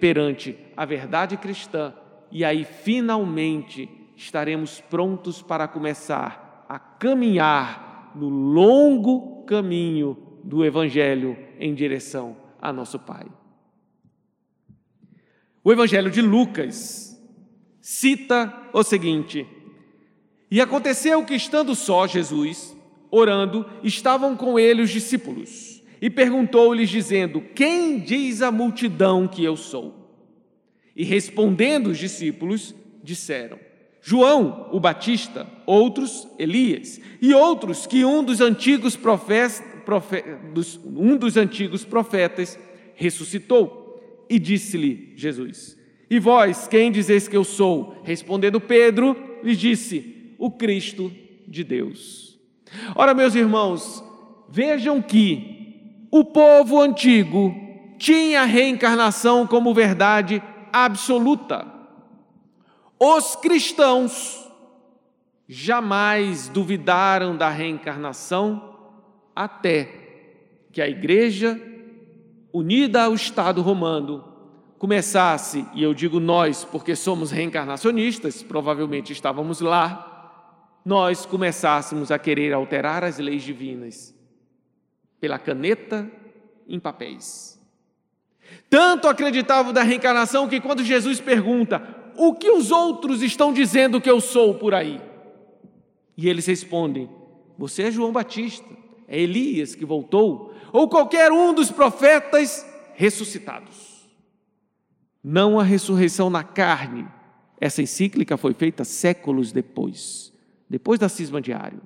perante 0.00 0.58
a 0.76 0.84
verdade 0.84 1.36
cristã 1.36 1.94
e 2.34 2.44
aí 2.44 2.64
finalmente 2.64 3.88
estaremos 4.16 4.80
prontos 4.80 5.40
para 5.40 5.68
começar 5.68 6.66
a 6.68 6.78
caminhar 6.78 7.93
no 8.14 8.28
longo 8.28 9.44
caminho 9.44 10.16
do 10.42 10.64
Evangelho 10.64 11.36
em 11.58 11.74
direção 11.74 12.36
a 12.60 12.72
nosso 12.72 12.98
Pai. 12.98 13.26
O 15.62 15.72
Evangelho 15.72 16.10
de 16.10 16.20
Lucas 16.20 17.18
cita 17.80 18.52
o 18.72 18.82
seguinte: 18.82 19.46
E 20.50 20.60
aconteceu 20.60 21.24
que, 21.24 21.34
estando 21.34 21.74
só 21.74 22.06
Jesus, 22.06 22.76
orando, 23.10 23.64
estavam 23.82 24.36
com 24.36 24.58
ele 24.58 24.82
os 24.82 24.90
discípulos. 24.90 25.82
E 26.00 26.10
perguntou-lhes, 26.10 26.90
dizendo: 26.90 27.40
Quem 27.40 27.98
diz 27.98 28.42
a 28.42 28.52
multidão 28.52 29.26
que 29.26 29.42
eu 29.42 29.56
sou? 29.56 30.04
E 30.94 31.02
respondendo 31.02 31.88
os 31.88 31.98
discípulos, 31.98 32.74
disseram: 33.02 33.58
João, 34.06 34.68
o 34.70 34.78
Batista, 34.78 35.46
outros, 35.64 36.28
Elias, 36.38 37.00
e 37.22 37.32
outros 37.32 37.86
que 37.86 38.04
um 38.04 38.22
dos 38.22 38.42
antigos 38.42 38.96
profetas, 38.96 39.62
um 40.84 41.16
dos 41.16 41.38
antigos 41.38 41.86
profetas 41.86 42.58
ressuscitou. 42.94 44.26
E 44.28 44.38
disse-lhe 44.38 45.14
Jesus: 45.16 45.78
E 46.10 46.18
vós, 46.18 46.68
quem 46.68 46.92
dizeis 46.92 47.26
que 47.26 47.36
eu 47.36 47.44
sou? 47.44 47.96
Respondendo 48.04 48.60
Pedro, 48.60 49.16
lhe 49.42 49.56
disse: 49.56 50.34
O 50.38 50.50
Cristo 50.50 51.10
de 51.48 51.64
Deus. 51.64 52.38
Ora, 52.94 53.14
meus 53.14 53.34
irmãos, 53.34 54.04
vejam 54.50 55.00
que 55.00 56.06
o 56.10 56.26
povo 56.26 56.78
antigo 56.78 57.54
tinha 57.98 58.42
a 58.42 58.44
reencarnação 58.44 59.46
como 59.46 59.72
verdade 59.72 60.42
absoluta. 60.70 61.73
Os 62.98 63.36
cristãos 63.36 64.48
jamais 65.48 66.48
duvidaram 66.48 67.36
da 67.36 67.48
reencarnação 67.48 68.76
até 69.34 70.04
que 70.72 70.80
a 70.80 70.88
igreja, 70.88 71.60
unida 72.52 73.04
ao 73.04 73.14
Estado 73.14 73.62
romano, 73.62 74.24
começasse, 74.78 75.66
e 75.74 75.82
eu 75.82 75.94
digo 75.94 76.20
nós 76.20 76.64
porque 76.64 76.94
somos 76.94 77.30
reencarnacionistas, 77.30 78.42
provavelmente 78.42 79.12
estávamos 79.12 79.60
lá, 79.60 80.10
nós 80.84 81.24
começássemos 81.24 82.10
a 82.10 82.18
querer 82.18 82.52
alterar 82.52 83.02
as 83.02 83.18
leis 83.18 83.42
divinas 83.42 84.14
pela 85.18 85.38
caneta 85.38 86.10
em 86.68 86.78
papéis. 86.78 87.58
Tanto 88.68 89.08
acreditavam 89.08 89.72
da 89.72 89.82
reencarnação 89.82 90.48
que 90.48 90.60
quando 90.60 90.84
Jesus 90.84 91.20
pergunta: 91.20 92.03
"O 92.16 92.34
que 92.34 92.50
os 92.50 92.70
outros 92.70 93.22
estão 93.22 93.52
dizendo 93.52 94.00
que 94.00 94.10
eu 94.10 94.20
sou 94.20 94.54
por 94.54 94.74
aí?" 94.74 95.00
E 96.16 96.28
eles 96.28 96.46
respondem: 96.46 97.08
"Você 97.58 97.84
é 97.84 97.90
João 97.90 98.12
Batista, 98.12 98.68
é 99.08 99.20
Elias 99.20 99.74
que 99.74 99.84
voltou, 99.84 100.54
ou 100.72 100.88
qualquer 100.88 101.32
um 101.32 101.52
dos 101.52 101.70
profetas 101.70 102.66
ressuscitados." 102.94 103.94
Não 105.22 105.58
a 105.58 105.62
ressurreição 105.62 106.28
na 106.28 106.42
carne. 106.42 107.06
Essa 107.60 107.80
encíclica 107.80 108.36
foi 108.36 108.52
feita 108.52 108.84
séculos 108.84 109.52
depois 109.52 110.34
depois 110.68 110.98
da 110.98 111.08
cisma 111.08 111.40
diário. 111.40 111.80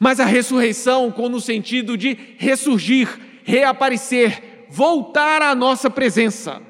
Mas 0.00 0.20
a 0.20 0.24
ressurreição 0.24 1.10
com 1.10 1.28
no 1.28 1.40
sentido 1.40 1.96
de 1.96 2.16
ressurgir, 2.36 3.08
reaparecer, 3.44 4.66
voltar 4.70 5.42
à 5.42 5.54
nossa 5.54 5.90
presença. 5.90 6.62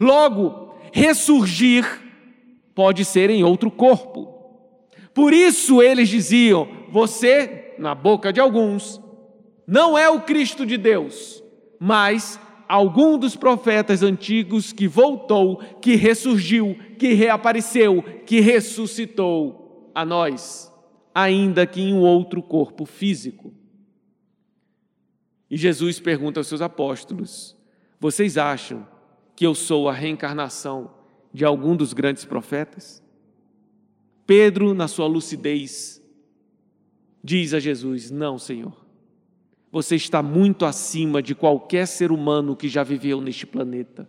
Logo, 0.00 0.74
ressurgir 0.92 1.84
pode 2.74 3.04
ser 3.04 3.30
em 3.30 3.44
outro 3.44 3.70
corpo. 3.70 4.32
Por 5.12 5.32
isso 5.32 5.80
eles 5.82 6.08
diziam: 6.08 6.68
você, 6.90 7.74
na 7.78 7.94
boca 7.94 8.32
de 8.32 8.40
alguns, 8.40 9.00
não 9.66 9.96
é 9.96 10.08
o 10.08 10.20
Cristo 10.20 10.66
de 10.66 10.76
Deus, 10.76 11.42
mas 11.78 12.38
algum 12.68 13.18
dos 13.18 13.36
profetas 13.36 14.02
antigos 14.02 14.72
que 14.72 14.88
voltou, 14.88 15.58
que 15.80 15.94
ressurgiu, 15.94 16.76
que 16.98 17.12
reapareceu, 17.14 18.02
que 18.26 18.40
ressuscitou 18.40 19.90
a 19.94 20.04
nós, 20.04 20.72
ainda 21.14 21.66
que 21.66 21.80
em 21.80 21.94
um 21.94 22.00
outro 22.00 22.42
corpo 22.42 22.84
físico. 22.84 23.54
E 25.50 25.56
Jesus 25.56 26.00
pergunta 26.00 26.40
aos 26.40 26.48
seus 26.48 26.60
apóstolos: 26.60 27.56
Vocês 28.00 28.36
acham 28.36 28.93
que 29.36 29.46
eu 29.46 29.54
sou 29.54 29.88
a 29.88 29.92
reencarnação 29.92 30.90
de 31.32 31.44
algum 31.44 31.76
dos 31.76 31.92
grandes 31.92 32.24
profetas? 32.24 33.02
Pedro, 34.26 34.72
na 34.74 34.88
sua 34.88 35.06
lucidez, 35.06 36.02
diz 37.22 37.52
a 37.52 37.60
Jesus: 37.60 38.10
Não, 38.10 38.38
Senhor. 38.38 38.84
Você 39.70 39.96
está 39.96 40.22
muito 40.22 40.64
acima 40.64 41.20
de 41.20 41.34
qualquer 41.34 41.86
ser 41.86 42.12
humano 42.12 42.54
que 42.54 42.68
já 42.68 42.84
viveu 42.84 43.20
neste 43.20 43.44
planeta. 43.44 44.08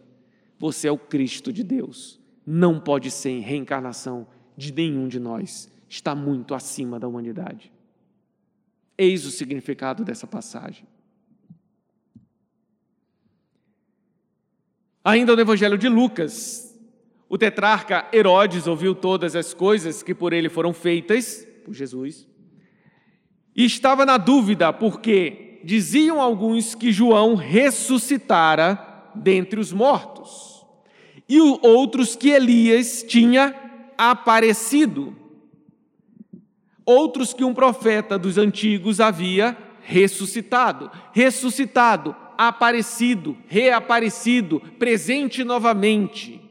Você 0.59 0.88
é 0.88 0.91
o 0.91 0.97
Cristo 0.97 1.51
de 1.51 1.63
Deus. 1.63 2.19
Não 2.45 2.80
pode 2.80 3.09
ser 3.09 3.39
reencarnação 3.39 4.28
de 4.55 4.71
nenhum 4.71 5.07
de 5.07 5.19
nós. 5.19 5.67
Está 5.89 6.13
muito 6.13 6.53
acima 6.53 6.99
da 6.99 7.07
humanidade. 7.07 7.73
Eis 8.95 9.26
o 9.26 9.32
significado 9.32 10.05
dessa 10.05 10.28
passagem. 10.28 10.86
Ainda 15.06 15.36
no 15.36 15.41
Evangelho 15.43 15.78
de 15.78 15.88
Lucas, 15.88 16.76
o 17.30 17.38
tetrarca 17.38 18.08
Herodes 18.12 18.66
ouviu 18.66 18.95
todas 18.95 19.36
as 19.36 19.53
coisas 19.53 20.01
que 20.01 20.16
por 20.16 20.34
ele 20.34 20.49
foram 20.49 20.74
feitas, 20.74 21.47
por 21.64 21.76
Jesus, 21.76 22.28
e 23.56 23.64
estava 23.66 24.03
na 24.03 24.18
dúvida, 24.18 24.74
porque 24.74 25.62
diziam 25.64 26.20
alguns 26.20 26.74
que 26.74 26.91
João 26.91 27.36
ressuscitara 27.36 29.12
dentre 29.14 29.60
os 29.60 29.72
mortos, 29.72 30.66
e 31.30 31.39
outros 31.39 32.16
que 32.16 32.32
Elias 32.32 33.06
tinha 33.08 33.53
aparecido, 33.95 35.16
outros 36.84 37.32
que 37.32 37.43
um 37.43 37.53
profeta 37.53 38.18
dos 38.18 38.39
antigos 38.39 38.99
havia 38.99 39.56
ressuscitado, 39.82 40.89
ressuscitado, 41.14 42.16
aparecido, 42.38 43.38
reaparecido, 43.47 44.59
presente 44.79 45.43
novamente, 45.43 46.41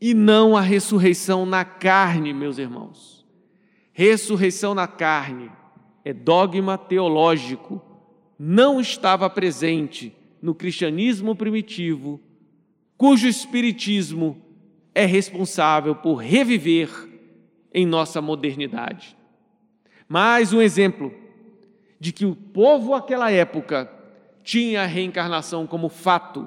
e 0.00 0.12
não 0.12 0.56
a 0.56 0.60
ressurreição 0.60 1.46
na 1.46 1.64
carne, 1.64 2.32
meus 2.32 2.58
irmãos. 2.58 3.24
Ressurreição 3.92 4.74
na 4.74 4.86
carne 4.86 5.50
é 6.04 6.12
dogma 6.12 6.76
teológico 6.76 7.80
não 8.38 8.80
estava 8.80 9.30
presente 9.30 10.14
no 10.42 10.54
cristianismo 10.54 11.34
primitivo, 11.34 12.20
cujo 12.96 13.26
espiritismo 13.26 14.42
é 14.94 15.06
responsável 15.06 15.94
por 15.94 16.16
reviver 16.16 16.90
em 17.72 17.86
nossa 17.86 18.20
modernidade. 18.20 19.16
Mais 20.08 20.52
um 20.52 20.60
exemplo 20.60 21.12
de 21.98 22.12
que 22.12 22.26
o 22.26 22.36
povo 22.36 22.92
daquela 22.92 23.30
época 23.30 23.90
tinha 24.44 24.82
a 24.82 24.86
reencarnação 24.86 25.66
como 25.66 25.88
fato. 25.88 26.46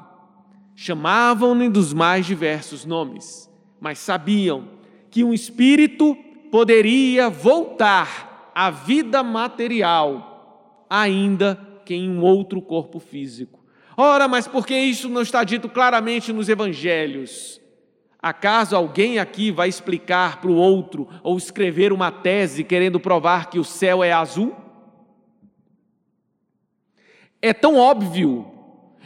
Chamavam-no 0.75 1.69
dos 1.69 1.91
mais 1.91 2.25
diversos 2.27 2.85
nomes, 2.85 3.51
mas 3.81 3.97
sabiam 3.97 4.69
que 5.09 5.23
um 5.23 5.33
espírito 5.33 6.15
poderia 6.51 7.29
voltar 7.29 8.51
à 8.53 8.69
vida 8.69 9.23
material, 9.23 10.85
ainda 10.87 11.59
que 11.83 11.95
em 11.95 12.09
um 12.09 12.21
outro 12.21 12.61
corpo 12.61 12.99
físico. 12.99 13.59
Ora, 13.97 14.27
mas 14.27 14.47
por 14.47 14.67
que 14.67 14.77
isso 14.77 15.09
não 15.09 15.23
está 15.23 15.43
dito 15.43 15.67
claramente 15.67 16.31
nos 16.31 16.47
evangelhos? 16.47 17.59
Acaso 18.21 18.75
alguém 18.75 19.17
aqui 19.17 19.49
vai 19.51 19.69
explicar 19.69 20.39
para 20.39 20.51
o 20.51 20.55
outro 20.55 21.07
ou 21.23 21.35
escrever 21.37 21.91
uma 21.91 22.11
tese 22.11 22.63
querendo 22.63 22.99
provar 22.99 23.49
que 23.49 23.57
o 23.57 23.63
céu 23.63 24.03
é 24.03 24.11
azul? 24.11 24.55
É 27.41 27.53
tão 27.53 27.75
óbvio, 27.75 28.51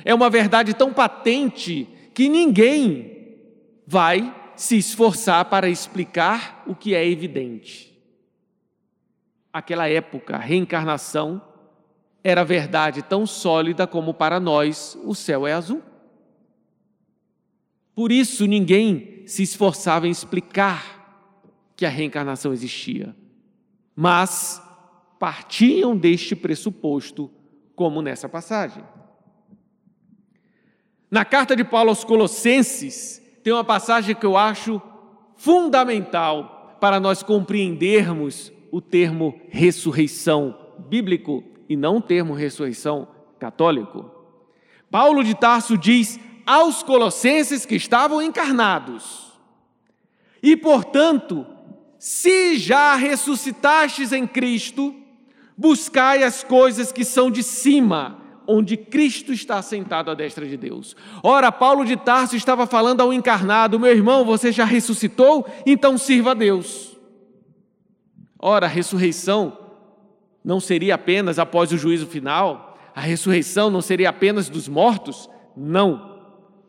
é 0.04 0.14
uma 0.14 0.30
verdade 0.30 0.74
tão 0.74 0.94
patente 0.94 1.88
que 2.14 2.30
ninguém 2.30 3.38
vai 3.86 4.36
se 4.56 4.78
esforçar 4.78 5.46
para 5.46 5.70
explicar 5.70 6.64
o 6.68 6.76
que 6.76 6.94
é 6.94 7.08
evidente. 7.08 7.92
Aquela 9.52 9.90
época, 9.90 10.36
a 10.36 10.40
reencarnação 10.40 11.42
era 12.24 12.44
verdade 12.44 13.02
tão 13.02 13.26
sólida 13.26 13.88
como 13.88 14.14
para 14.14 14.40
nós 14.40 14.98
o 15.04 15.16
céu 15.16 15.48
é 15.48 15.54
azul. 15.54 15.82
Por 17.94 18.12
isso 18.12 18.46
ninguém 18.46 19.24
se 19.26 19.44
esforçava 19.44 20.08
em 20.08 20.12
explicar 20.12 21.02
que 21.76 21.86
a 21.86 21.90
reencarnação 21.90 22.54
existia, 22.54 23.16
mas 23.96 24.62
partiam 25.20 25.98
deste 25.98 26.36
pressuposto, 26.36 27.30
como 27.82 28.00
nessa 28.00 28.30
passagem. 28.30 28.84
Na 31.10 31.26
carta 31.26 31.56
de 31.56 31.64
Paulo 31.64 31.90
aos 31.90 32.04
Colossenses, 32.04 33.20
tem 33.44 33.52
uma 33.52 33.64
passagem 33.64 34.14
que 34.14 34.24
eu 34.24 34.38
acho 34.38 34.80
fundamental 35.36 36.78
para 36.80 37.00
nós 37.00 37.24
compreendermos 37.24 38.54
o 38.72 38.80
termo 38.80 39.42
ressurreição 39.50 40.56
bíblico 40.88 41.44
e 41.68 41.76
não 41.76 41.98
o 41.98 42.02
termo 42.02 42.36
ressurreição 42.36 43.08
católico. 43.40 44.12
Paulo 44.92 45.24
de 45.24 45.34
Tarso 45.34 45.76
diz 45.76 46.20
aos 46.46 46.84
colossenses 46.84 47.66
que 47.66 47.74
estavam 47.74 48.22
encarnados: 48.22 49.32
E 50.44 50.56
portanto, 50.56 51.48
se 51.98 52.58
já 52.58 52.94
ressuscitastes 52.94 54.12
em 54.12 54.28
Cristo, 54.28 55.01
buscai 55.62 56.24
as 56.24 56.44
coisas 56.44 56.92
que 56.92 57.06
são 57.06 57.30
de 57.30 57.44
cima, 57.44 58.18
onde 58.48 58.76
Cristo 58.76 59.32
está 59.32 59.62
sentado 59.62 60.10
à 60.10 60.16
destra 60.16 60.48
de 60.48 60.58
Deus. 60.58 60.96
Ora, 61.22 61.52
Paulo 61.52 61.86
de 61.86 61.96
Tarso 61.96 62.36
estava 62.36 62.66
falando 62.66 63.00
ao 63.02 63.14
encarnado: 63.14 63.80
meu 63.80 63.92
irmão, 63.92 64.26
você 64.26 64.52
já 64.52 64.66
ressuscitou? 64.66 65.46
Então 65.64 66.00
sirva 66.00 66.32
a 66.32 66.34
Deus. 66.34 66.98
Ora, 68.40 68.66
a 68.66 68.70
ressurreição 68.70 69.56
não 70.44 70.60
seria 70.60 70.96
apenas 70.96 71.38
após 71.38 71.72
o 71.72 71.78
juízo 71.78 72.08
final? 72.08 72.76
A 72.96 73.00
ressurreição 73.00 73.70
não 73.70 73.82
seria 73.82 74.10
apenas 74.10 74.50
dos 74.50 74.68
mortos? 74.68 75.30
Não. 75.56 76.20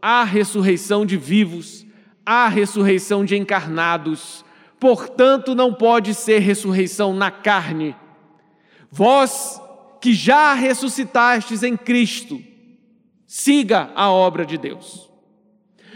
Há 0.03 0.23
ressurreição 0.23 1.07
de 1.07 1.17
vivos, 1.17 1.87
há 2.27 2.47
ressurreição 2.47 3.25
de 3.25 3.37
encarnados. 3.37 4.45
Portanto, 4.79 5.55
não 5.55 5.73
pode 5.73 6.13
ser 6.13 6.41
ressurreição 6.41 7.15
na 7.15 7.31
carne. 7.31 7.97
Vós 8.95 9.59
que 10.03 10.13
já 10.13 10.53
ressuscitastes 10.53 11.63
em 11.63 11.79
Cristo, 11.79 12.39
siga 13.27 13.91
a 13.95 14.11
obra 14.11 14.45
de 14.45 14.59
Deus. 14.59 15.11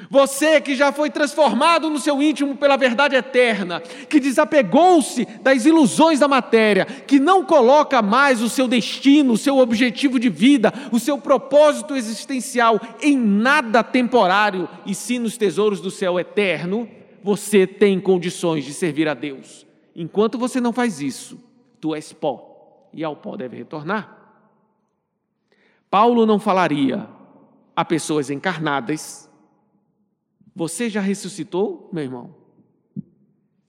Você 0.09 0.63
que 0.63 0.75
já 0.75 0.91
foi 0.93 1.11
transformado 1.11 1.91
no 1.91 1.99
seu 1.99 2.23
íntimo 2.23 2.57
pela 2.57 2.77
verdade 2.79 3.15
eterna, 3.15 3.81
que 3.81 4.19
desapegou-se 4.19 5.27
das 5.43 5.67
ilusões 5.67 6.21
da 6.21 6.29
matéria, 6.29 6.87
que 6.87 7.19
não 7.19 7.45
coloca 7.45 8.01
mais 8.01 8.41
o 8.41 8.49
seu 8.49 8.67
destino, 8.67 9.35
o 9.35 9.39
seu 9.39 9.59
objetivo 9.59 10.19
de 10.19 10.31
vida, 10.31 10.73
o 10.91 10.99
seu 10.99 11.19
propósito 11.19 11.95
existencial 11.97 12.81
em 13.03 13.19
nada 13.19 13.83
temporário 13.83 14.67
e 14.87 14.95
sim 14.95 15.19
nos 15.19 15.37
tesouros 15.37 15.83
do 15.83 15.91
céu 15.91 16.19
eterno, 16.19 16.89
você 17.23 17.67
tem 17.67 18.01
condições 18.01 18.65
de 18.65 18.73
servir 18.73 19.07
a 19.07 19.13
Deus. 19.13 19.67
Enquanto 19.95 20.39
você 20.39 20.63
não 20.63 20.73
faz 20.73 21.03
isso, 21.03 21.39
tu 21.79 21.95
és 21.95 22.11
pó 22.11 22.46
e 22.97 23.05
ao 23.05 23.15
pó 23.15 23.37
deve 23.37 23.57
retornar. 23.57 24.17
Paulo 25.89 26.27
não 26.27 26.41
falaria 26.41 27.09
a 27.77 27.85
pessoas 27.85 28.31
encarnadas 28.31 29.27
você 30.57 30.89
já 30.89 31.03
ressuscitou, 31.03 31.91
meu 31.93 32.03
irmão? 32.03 32.35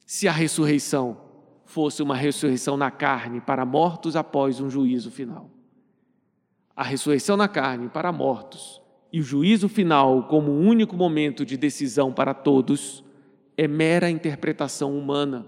Se 0.05 0.25
a 0.25 0.32
ressurreição 0.32 1.17
fosse 1.65 2.01
uma 2.01 2.15
ressurreição 2.15 2.78
na 2.78 2.89
carne 2.89 3.41
para 3.41 3.65
mortos 3.65 4.15
após 4.15 4.61
um 4.61 4.69
juízo 4.69 5.11
final. 5.11 5.51
A 6.73 6.84
ressurreição 6.84 7.36
na 7.36 7.49
carne 7.49 7.89
para 7.89 8.09
mortos 8.13 8.82
e 9.11 9.19
o 9.19 9.23
juízo 9.23 9.67
final 9.67 10.30
como 10.30 10.49
um 10.49 10.65
único 10.65 10.95
momento 10.95 11.45
de 11.45 11.57
decisão 11.57 12.13
para 12.13 12.34
todos 12.34 13.03
é 13.57 13.67
mera 13.67 14.09
interpretação 14.09 14.97
humana, 14.97 15.45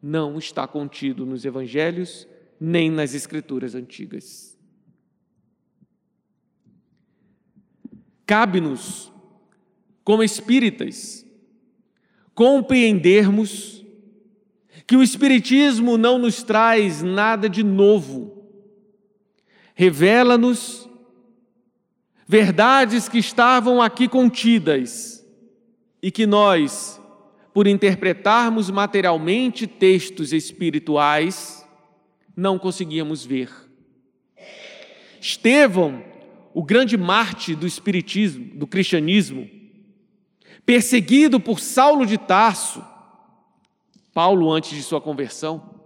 não 0.00 0.38
está 0.38 0.66
contido 0.66 1.26
nos 1.26 1.44
evangelhos 1.44 2.26
nem 2.64 2.88
nas 2.88 3.12
Escrituras 3.12 3.74
antigas. 3.74 4.56
Cabe-nos, 8.24 9.12
como 10.04 10.22
espíritas, 10.22 11.26
compreendermos 12.36 13.84
que 14.86 14.96
o 14.96 15.02
Espiritismo 15.02 15.98
não 15.98 16.18
nos 16.18 16.44
traz 16.44 17.02
nada 17.02 17.48
de 17.48 17.64
novo, 17.64 18.46
revela-nos 19.74 20.88
verdades 22.28 23.08
que 23.08 23.18
estavam 23.18 23.82
aqui 23.82 24.06
contidas 24.06 25.26
e 26.00 26.12
que 26.12 26.26
nós, 26.26 27.00
por 27.52 27.66
interpretarmos 27.66 28.70
materialmente 28.70 29.66
textos 29.66 30.32
espirituais, 30.32 31.61
não 32.36 32.58
conseguíamos 32.58 33.24
ver. 33.24 33.50
Estevão, 35.20 36.02
o 36.54 36.62
grande 36.62 36.96
mártir 36.96 37.56
do 37.56 37.66
espiritismo, 37.66 38.54
do 38.54 38.66
cristianismo, 38.66 39.48
perseguido 40.66 41.38
por 41.38 41.60
Saulo 41.60 42.04
de 42.04 42.18
Tarso, 42.18 42.84
Paulo 44.12 44.50
antes 44.50 44.70
de 44.70 44.82
sua 44.82 45.00
conversão, 45.00 45.80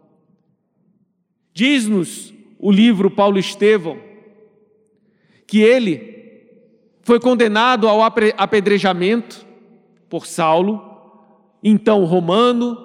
diz-nos 1.52 2.34
o 2.58 2.70
livro 2.70 3.10
Paulo 3.10 3.38
Estevão 3.38 4.06
que 5.46 5.60
ele 5.60 6.16
foi 7.02 7.20
condenado 7.20 7.86
ao 7.86 8.02
apedrejamento 8.02 9.46
por 10.08 10.26
Saulo, 10.26 10.82
então 11.62 12.04
romano, 12.04 12.76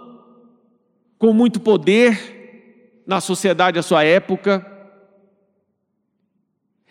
com 1.17 1.33
muito 1.33 1.59
poder 1.59 2.40
na 3.05 3.19
sociedade 3.19 3.75
da 3.75 3.83
sua 3.83 4.03
época, 4.03 4.65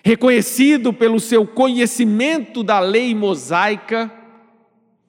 reconhecido 0.02 0.92
pelo 0.92 1.20
seu 1.20 1.46
conhecimento 1.46 2.62
da 2.62 2.80
lei 2.80 3.14
mosaica 3.14 4.11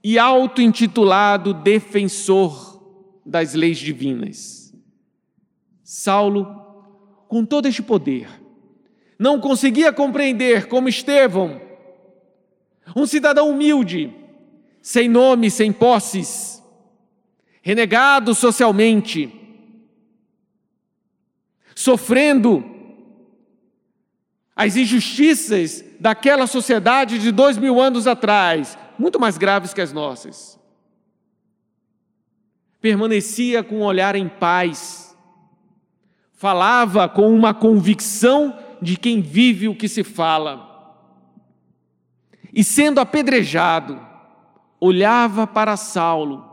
e 0.03 0.17
auto-intitulado 0.17 1.53
defensor 1.53 2.81
das 3.25 3.53
leis 3.53 3.77
divinas. 3.77 4.73
Saulo, 5.83 6.45
com 7.27 7.45
todo 7.45 7.67
este 7.67 7.81
poder, 7.81 8.27
não 9.17 9.39
conseguia 9.39 9.93
compreender 9.93 10.67
como 10.67 10.89
Estevão, 10.89 11.61
um 12.95 13.05
cidadão 13.05 13.49
humilde, 13.49 14.13
sem 14.81 15.07
nome, 15.07 15.51
sem 15.51 15.71
posses, 15.71 16.61
renegado 17.61 18.33
socialmente, 18.33 19.40
sofrendo 21.81 22.63
as 24.55 24.75
injustiças 24.75 25.83
daquela 25.99 26.47
sociedade 26.47 27.19
de 27.19 27.31
dois 27.31 27.57
mil 27.57 27.79
anos 27.79 28.07
atrás, 28.07 28.77
muito 28.97 29.19
mais 29.19 29.37
graves 29.37 29.73
que 29.73 29.81
as 29.81 29.91
nossas. 29.91 30.59
Permanecia 32.79 33.63
com 33.63 33.77
um 33.77 33.83
olhar 33.83 34.15
em 34.15 34.27
paz, 34.27 35.15
falava 36.33 37.07
com 37.07 37.33
uma 37.33 37.53
convicção 37.53 38.57
de 38.81 38.97
quem 38.97 39.21
vive 39.21 39.67
o 39.67 39.75
que 39.75 39.87
se 39.87 40.03
fala 40.03 40.71
e 42.53 42.63
sendo 42.63 42.99
apedrejado, 42.99 43.99
olhava 44.79 45.47
para 45.47 45.77
Saulo 45.77 46.49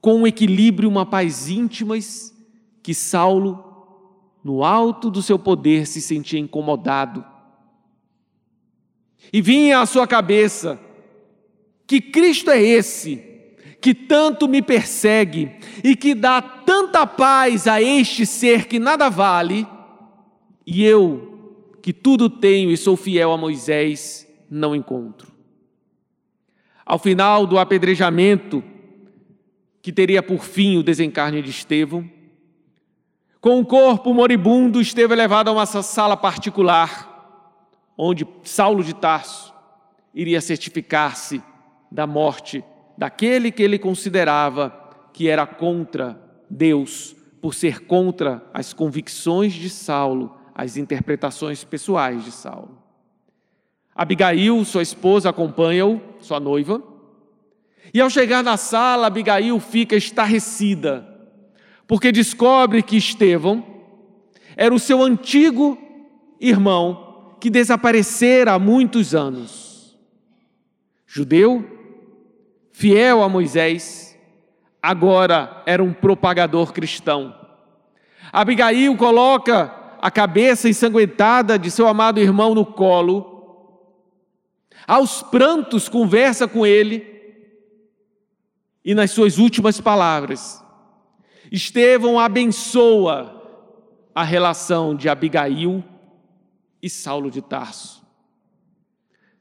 com 0.00 0.22
um 0.22 0.26
equilíbrio, 0.26 0.88
uma 0.88 1.04
paz 1.04 1.48
íntimas, 1.48 2.34
que 2.82 2.94
Saulo, 2.94 3.69
no 4.42 4.64
alto 4.64 5.10
do 5.10 5.22
seu 5.22 5.38
poder, 5.38 5.86
se 5.86 6.00
sentia 6.00 6.40
incomodado. 6.40 7.24
E 9.32 9.40
vinha 9.40 9.80
à 9.80 9.86
sua 9.86 10.06
cabeça: 10.06 10.80
que 11.86 12.00
Cristo 12.00 12.50
é 12.50 12.60
esse 12.60 13.30
que 13.80 13.94
tanto 13.94 14.46
me 14.46 14.60
persegue 14.60 15.52
e 15.82 15.96
que 15.96 16.14
dá 16.14 16.42
tanta 16.42 17.06
paz 17.06 17.66
a 17.66 17.80
este 17.80 18.26
ser 18.26 18.66
que 18.66 18.78
nada 18.78 19.08
vale, 19.08 19.66
e 20.66 20.84
eu, 20.84 21.74
que 21.82 21.92
tudo 21.92 22.28
tenho 22.28 22.70
e 22.70 22.76
sou 22.76 22.96
fiel 22.96 23.32
a 23.32 23.38
Moisés, 23.38 24.28
não 24.50 24.76
encontro. 24.76 25.32
Ao 26.84 26.98
final 26.98 27.46
do 27.46 27.58
apedrejamento, 27.58 28.62
que 29.80 29.92
teria 29.92 30.22
por 30.22 30.44
fim 30.44 30.76
o 30.76 30.82
desencarne 30.82 31.40
de 31.40 31.50
Estevão, 31.50 32.08
com 33.40 33.58
o 33.58 33.64
corpo 33.64 34.12
moribundo, 34.12 34.80
Estevão 34.80 35.16
é 35.16 35.20
levado 35.20 35.48
a 35.48 35.52
uma 35.52 35.64
sala 35.64 36.16
particular, 36.16 37.08
onde 37.96 38.26
Saulo 38.42 38.84
de 38.84 38.94
Tarso 38.94 39.54
iria 40.14 40.40
certificar-se 40.40 41.42
da 41.90 42.06
morte 42.06 42.62
daquele 42.98 43.50
que 43.50 43.62
ele 43.62 43.78
considerava 43.78 44.78
que 45.12 45.28
era 45.28 45.46
contra 45.46 46.20
Deus, 46.48 47.16
por 47.40 47.54
ser 47.54 47.86
contra 47.86 48.44
as 48.52 48.74
convicções 48.74 49.54
de 49.54 49.70
Saulo, 49.70 50.36
as 50.54 50.76
interpretações 50.76 51.64
pessoais 51.64 52.24
de 52.24 52.30
Saulo. 52.30 52.78
Abigail, 53.94 54.62
sua 54.64 54.82
esposa, 54.82 55.30
acompanha-o, 55.30 56.00
sua 56.20 56.38
noiva. 56.38 56.82
E 57.92 58.00
ao 58.00 58.10
chegar 58.10 58.42
na 58.44 58.56
sala, 58.56 59.06
Abigail 59.06 59.58
fica 59.58 59.96
estarrecida, 59.96 61.09
porque 61.90 62.12
descobre 62.12 62.84
que 62.84 62.96
Estevão 62.96 63.64
era 64.56 64.72
o 64.72 64.78
seu 64.78 65.02
antigo 65.02 65.76
irmão 66.40 67.34
que 67.40 67.50
desaparecera 67.50 68.52
há 68.52 68.60
muitos 68.60 69.12
anos. 69.12 69.98
Judeu, 71.04 71.68
fiel 72.70 73.24
a 73.24 73.28
Moisés, 73.28 74.16
agora 74.80 75.64
era 75.66 75.82
um 75.82 75.92
propagador 75.92 76.72
cristão. 76.72 77.34
Abigail 78.32 78.96
coloca 78.96 79.74
a 80.00 80.12
cabeça 80.12 80.68
ensanguentada 80.68 81.58
de 81.58 81.72
seu 81.72 81.88
amado 81.88 82.20
irmão 82.20 82.54
no 82.54 82.64
colo 82.64 83.66
aos 84.86 85.24
prantos, 85.24 85.88
conversa 85.88 86.46
com 86.46 86.64
ele, 86.64 87.04
e 88.84 88.94
nas 88.94 89.10
suas 89.10 89.38
últimas 89.38 89.80
palavras, 89.80 90.64
Estevão 91.50 92.18
abençoa 92.18 93.36
a 94.14 94.22
relação 94.22 94.94
de 94.94 95.08
Abigail 95.08 95.82
e 96.82 96.88
Saulo 96.88 97.30
de 97.30 97.42
Tarso. 97.42 98.00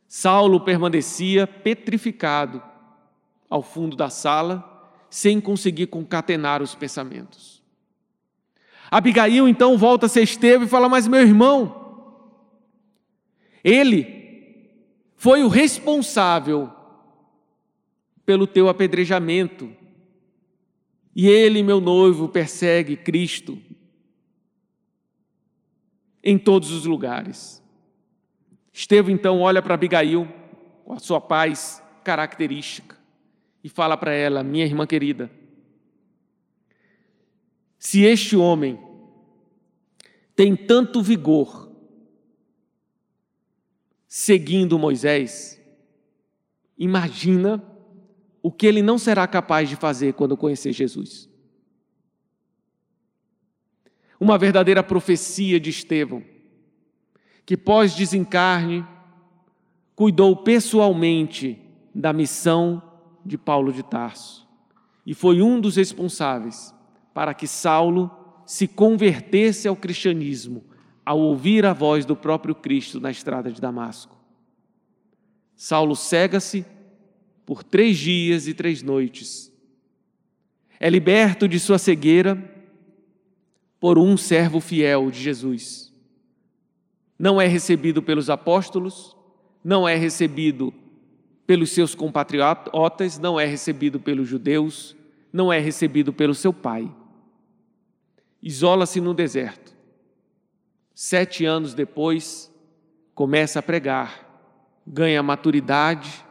Saulo 0.08 0.60
permanecia 0.60 1.46
petrificado 1.46 2.64
ao 3.48 3.62
fundo 3.62 3.96
da 3.96 4.10
sala, 4.10 4.66
sem 5.10 5.40
conseguir 5.40 5.88
concatenar 5.88 6.62
os 6.62 6.74
pensamentos. 6.74 7.62
Abigail 8.90 9.48
então 9.48 9.78
volta 9.78 10.08
a 10.08 10.10
ser 10.10 10.24
Estevão 10.24 10.66
e 10.66 10.70
fala: 10.70 10.90
Mas 10.90 11.08
meu 11.08 11.22
irmão, 11.22 12.08
ele 13.64 14.20
foi 15.16 15.44
o 15.44 15.48
responsável 15.48 16.72
pelo 18.26 18.48
teu 18.48 18.68
apedrejamento. 18.68 19.76
E 21.22 21.28
ele, 21.28 21.62
meu 21.62 21.82
noivo, 21.82 22.30
persegue 22.30 22.96
Cristo 22.96 23.62
em 26.24 26.40
todos 26.40 26.72
os 26.72 26.86
lugares. 26.86 27.62
Estevão 28.72 29.14
então 29.14 29.42
olha 29.42 29.62
para 29.62 29.74
Abigail, 29.74 30.26
com 30.86 30.94
a 30.94 31.00
sua 31.00 31.20
paz 31.20 31.84
característica, 32.06 32.98
e 33.62 33.68
fala 33.68 33.98
para 33.98 34.14
ela: 34.14 34.44
Minha 34.44 34.64
irmã 34.64 34.88
querida, 34.88 35.30
se 37.78 38.04
este 38.04 38.38
homem 38.38 38.80
tem 40.38 40.56
tanto 40.56 41.02
vigor 41.02 41.70
seguindo 44.08 44.80
Moisés, 44.80 45.62
imagina 46.78 47.62
o 48.42 48.52
que 48.52 48.66
ele 48.66 48.82
não 48.82 48.98
será 48.98 49.28
capaz 49.28 49.70
de 49.70 49.76
fazer 49.76 50.14
quando 50.14 50.38
conhecer 50.38 50.72
Jesus. 50.72 51.30
Uma 54.20 54.38
verdadeira 54.38 54.84
profecia 54.84 55.60
de 55.60 55.70
Estevão, 55.70 56.24
que 57.46 57.56
pós-desencarne 57.56 58.86
cuidou 59.96 60.36
pessoalmente 60.36 61.60
da 61.94 62.14
missão 62.14 62.82
de 63.26 63.38
Paulo 63.38 63.74
de 63.74 63.84
Tarso 63.84 64.48
e 65.06 65.14
foi 65.14 65.42
um 65.42 65.60
dos 65.60 65.76
responsáveis 65.76 66.74
para 67.14 67.34
que 67.34 67.48
Saulo 67.48 68.12
se 68.46 68.68
convertesse 68.68 69.68
ao 69.68 69.76
cristianismo 69.76 70.64
ao 71.06 71.20
ouvir 71.20 71.66
a 71.66 71.74
voz 71.74 72.06
do 72.06 72.16
próprio 72.16 72.54
Cristo 72.54 73.00
na 73.00 73.10
estrada 73.10 73.52
de 73.52 73.60
Damasco. 73.60 74.16
Saulo 75.56 75.96
cega-se 75.96 76.64
por 77.50 77.64
três 77.64 77.98
dias 77.98 78.48
e 78.48 78.54
três 78.54 78.84
noites. 78.84 79.52
É 80.80 80.88
liberto 80.88 81.48
de 81.48 81.60
sua 81.60 81.80
cegueira 81.80 82.38
por 83.80 83.98
um 83.98 84.16
servo 84.16 84.60
fiel 84.60 85.10
de 85.10 85.20
Jesus. 85.20 85.92
Não 87.18 87.42
é 87.42 87.48
recebido 87.48 88.04
pelos 88.04 88.30
apóstolos, 88.30 89.18
não 89.64 89.90
é 89.90 89.96
recebido 89.96 90.72
pelos 91.48 91.72
seus 91.72 91.96
compatriotas, 91.96 93.18
não 93.18 93.40
é 93.40 93.48
recebido 93.48 94.00
pelos 94.00 94.28
judeus, 94.28 94.96
não 95.34 95.52
é 95.52 95.58
recebido 95.58 96.14
pelo 96.14 96.36
seu 96.36 96.54
pai. 96.54 96.96
Isola-se 98.44 99.02
no 99.02 99.12
deserto. 99.12 99.76
Sete 100.94 101.46
anos 101.46 101.74
depois, 101.74 102.54
começa 103.16 103.58
a 103.58 103.64
pregar, 103.64 104.24
ganha 104.86 105.24
maturidade, 105.24 106.29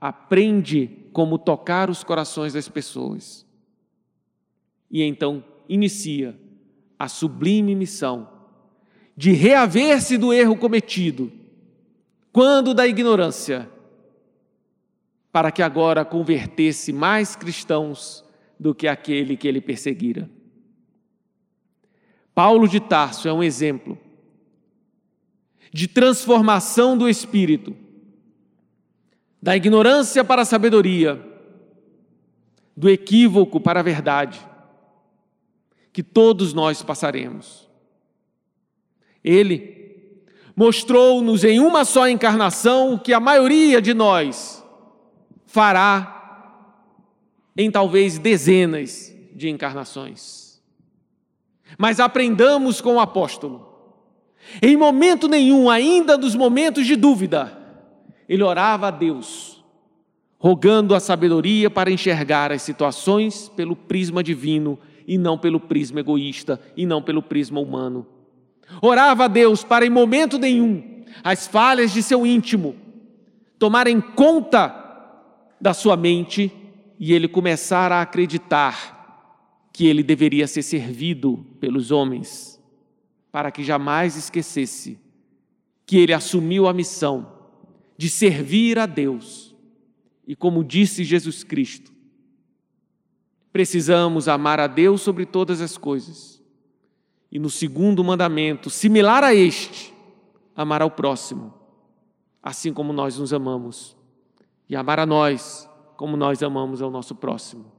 aprende 0.00 0.90
como 1.12 1.38
tocar 1.38 1.90
os 1.90 2.04
corações 2.04 2.52
das 2.52 2.68
pessoas. 2.68 3.46
E 4.90 5.02
então 5.02 5.44
inicia 5.68 6.38
a 6.98 7.08
sublime 7.08 7.74
missão 7.74 8.28
de 9.16 9.32
reaver-se 9.32 10.16
do 10.16 10.32
erro 10.32 10.56
cometido, 10.56 11.32
quando 12.32 12.72
da 12.72 12.86
ignorância, 12.86 13.68
para 15.32 15.50
que 15.50 15.62
agora 15.62 16.04
convertesse 16.04 16.92
mais 16.92 17.34
cristãos 17.34 18.24
do 18.58 18.74
que 18.74 18.86
aquele 18.86 19.36
que 19.36 19.48
ele 19.48 19.60
perseguira. 19.60 20.30
Paulo 22.34 22.68
de 22.68 22.78
Tarso 22.78 23.28
é 23.28 23.32
um 23.32 23.42
exemplo 23.42 23.98
de 25.72 25.88
transformação 25.88 26.96
do 26.96 27.08
espírito, 27.08 27.76
da 29.40 29.56
ignorância 29.56 30.24
para 30.24 30.42
a 30.42 30.44
sabedoria, 30.44 31.20
do 32.76 32.88
equívoco 32.88 33.60
para 33.60 33.80
a 33.80 33.82
verdade, 33.82 34.40
que 35.92 36.02
todos 36.02 36.52
nós 36.52 36.82
passaremos. 36.82 37.68
Ele 39.22 40.22
mostrou-nos 40.54 41.44
em 41.44 41.60
uma 41.60 41.84
só 41.84 42.08
encarnação 42.08 42.94
o 42.94 42.98
que 42.98 43.12
a 43.12 43.20
maioria 43.20 43.80
de 43.80 43.94
nós 43.94 44.64
fará 45.46 46.16
em 47.56 47.70
talvez 47.70 48.18
dezenas 48.18 49.14
de 49.34 49.48
encarnações. 49.48 50.60
Mas 51.76 51.98
aprendamos 52.00 52.80
com 52.80 52.94
o 52.94 53.00
apóstolo. 53.00 53.66
Em 54.62 54.76
momento 54.76 55.28
nenhum, 55.28 55.68
ainda 55.68 56.16
nos 56.16 56.34
momentos 56.34 56.86
de 56.86 56.96
dúvida, 56.96 57.57
ele 58.28 58.42
orava 58.42 58.88
a 58.88 58.90
Deus, 58.90 59.64
rogando 60.38 60.94
a 60.94 61.00
sabedoria 61.00 61.70
para 61.70 61.90
enxergar 61.90 62.52
as 62.52 62.62
situações 62.62 63.48
pelo 63.56 63.74
prisma 63.74 64.22
divino 64.22 64.78
e 65.06 65.16
não 65.16 65.38
pelo 65.38 65.58
prisma 65.58 66.00
egoísta 66.00 66.60
e 66.76 66.84
não 66.84 67.00
pelo 67.00 67.22
prisma 67.22 67.58
humano. 67.58 68.06
Orava 68.82 69.24
a 69.24 69.28
Deus 69.28 69.64
para, 69.64 69.86
em 69.86 69.90
momento 69.90 70.38
nenhum, 70.38 71.02
as 71.24 71.46
falhas 71.46 71.90
de 71.90 72.02
seu 72.02 72.26
íntimo 72.26 72.76
tomarem 73.58 74.00
conta 74.00 74.74
da 75.58 75.72
sua 75.72 75.96
mente 75.96 76.52
e 77.00 77.12
ele 77.14 77.26
começar 77.26 77.90
a 77.90 78.02
acreditar 78.02 78.98
que 79.72 79.86
ele 79.86 80.02
deveria 80.02 80.46
ser 80.46 80.62
servido 80.62 81.46
pelos 81.58 81.90
homens, 81.90 82.60
para 83.32 83.50
que 83.50 83.64
jamais 83.64 84.16
esquecesse 84.16 84.98
que 85.86 85.96
ele 85.96 86.12
assumiu 86.12 86.68
a 86.68 86.74
missão 86.74 87.37
de 87.98 88.08
servir 88.08 88.78
a 88.78 88.86
Deus. 88.86 89.54
E 90.26 90.36
como 90.36 90.62
disse 90.62 91.02
Jesus 91.02 91.42
Cristo, 91.42 91.92
precisamos 93.52 94.28
amar 94.28 94.60
a 94.60 94.68
Deus 94.68 95.02
sobre 95.02 95.26
todas 95.26 95.60
as 95.60 95.76
coisas. 95.76 96.40
E 97.30 97.38
no 97.38 97.50
segundo 97.50 98.04
mandamento, 98.04 98.70
similar 98.70 99.24
a 99.24 99.34
este, 99.34 99.92
amar 100.54 100.80
ao 100.80 100.90
próximo, 100.90 101.52
assim 102.42 102.72
como 102.72 102.92
nós 102.92 103.18
nos 103.18 103.32
amamos, 103.32 103.96
e 104.68 104.76
amar 104.76 105.00
a 105.00 105.06
nós 105.06 105.68
como 105.96 106.16
nós 106.16 106.42
amamos 106.42 106.80
ao 106.80 106.90
nosso 106.90 107.14
próximo. 107.14 107.72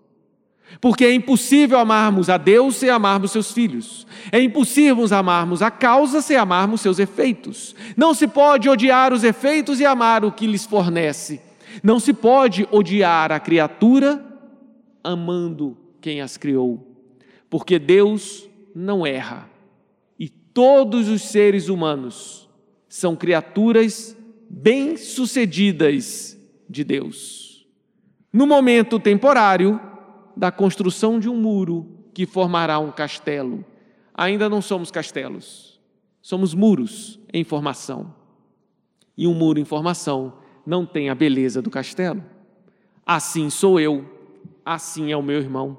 Porque 0.80 1.04
é 1.04 1.14
impossível 1.14 1.78
amarmos 1.80 2.30
a 2.30 2.38
Deus 2.38 2.76
sem 2.76 2.90
amarmos 2.90 3.32
seus 3.32 3.52
filhos. 3.52 4.06
É 4.32 4.42
impossível 4.42 5.06
amarmos 5.12 5.62
a 5.62 5.70
causa 5.72 6.22
sem 6.22 6.38
amarmos 6.38 6.82
seus 6.82 7.00
efeitos. 7.00 7.76
Não 7.98 8.14
se 8.14 8.28
pode 8.28 8.70
odiar 8.70 9.12
os 9.12 9.24
efeitos 9.24 9.80
e 9.80 9.86
amar 9.86 10.24
o 10.24 10.32
que 10.32 10.48
lhes 10.48 10.66
fornece. 10.66 11.42
Não 11.84 12.00
se 12.00 12.14
pode 12.14 12.68
odiar 12.72 13.32
a 13.32 13.40
criatura 13.40 14.24
amando 15.04 15.78
quem 16.00 16.22
as 16.22 16.38
criou. 16.38 16.86
Porque 17.50 17.80
Deus 17.80 18.48
não 18.74 19.06
erra. 19.06 19.50
E 20.18 20.30
todos 20.30 21.10
os 21.10 21.24
seres 21.24 21.68
humanos 21.68 22.48
são 22.88 23.16
criaturas 23.16 24.16
bem-sucedidas 24.50 26.38
de 26.70 26.84
Deus. 26.84 27.68
No 28.32 28.46
momento 28.46 29.00
temporário, 29.00 29.80
da 30.40 30.54
construção 30.54 31.20
de 31.20 31.28
um 31.28 31.36
muro 31.36 31.86
que 32.14 32.26
formará 32.26 32.80
um 32.80 32.94
castelo. 32.94 33.66
Ainda 34.14 34.48
não 34.48 34.62
somos 34.62 34.90
castelos, 34.90 35.82
somos 36.22 36.54
muros 36.54 37.20
em 37.34 37.44
formação. 37.44 38.16
E 39.18 39.28
um 39.28 39.34
muro 39.34 39.60
em 39.60 39.66
formação 39.66 40.32
não 40.66 40.86
tem 40.86 41.10
a 41.10 41.16
beleza 41.16 41.62
do 41.62 41.70
castelo. 41.70 42.24
Assim 43.06 43.50
sou 43.50 43.82
eu, 43.82 44.06
assim 44.66 45.12
é 45.12 45.18
o 45.18 45.22
meu 45.22 45.40
irmão. 45.40 45.78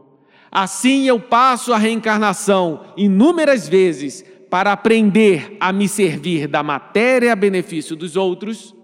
Assim 0.53 1.09
eu 1.09 1.19
passo 1.19 1.73
a 1.73 1.79
reencarnação 1.79 2.85
inúmeras 2.99 3.67
vezes 3.67 4.23
para 4.51 4.73
aprender 4.73 5.57
a 5.59 5.73
me 5.73 5.89
servir 5.89 6.47
da 6.47 6.63
matéria 6.63 7.33
a 7.33 7.37
benefício 7.37 7.97
dos 7.97 8.15
outros. 8.15 8.75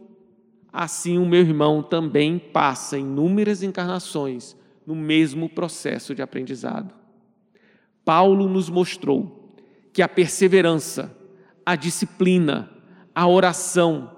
Assim 0.73 1.19
o 1.19 1.27
meu 1.27 1.41
irmão 1.41 1.83
também 1.83 2.39
passa 2.39 2.97
inúmeras 2.97 3.63
encarnações 3.63 4.57
no 4.87 4.95
mesmo 4.95 5.49
processo 5.49 6.15
de 6.15 6.23
aprendizado. 6.23 6.95
Paulo 8.05 8.49
nos 8.49 8.71
mostrou 8.71 9.55
que 9.93 10.01
a 10.01 10.09
perseverança, 10.09 11.15
a 11.65 11.75
disciplina, 11.75 12.71
a 13.15 13.27
oração, 13.27 14.15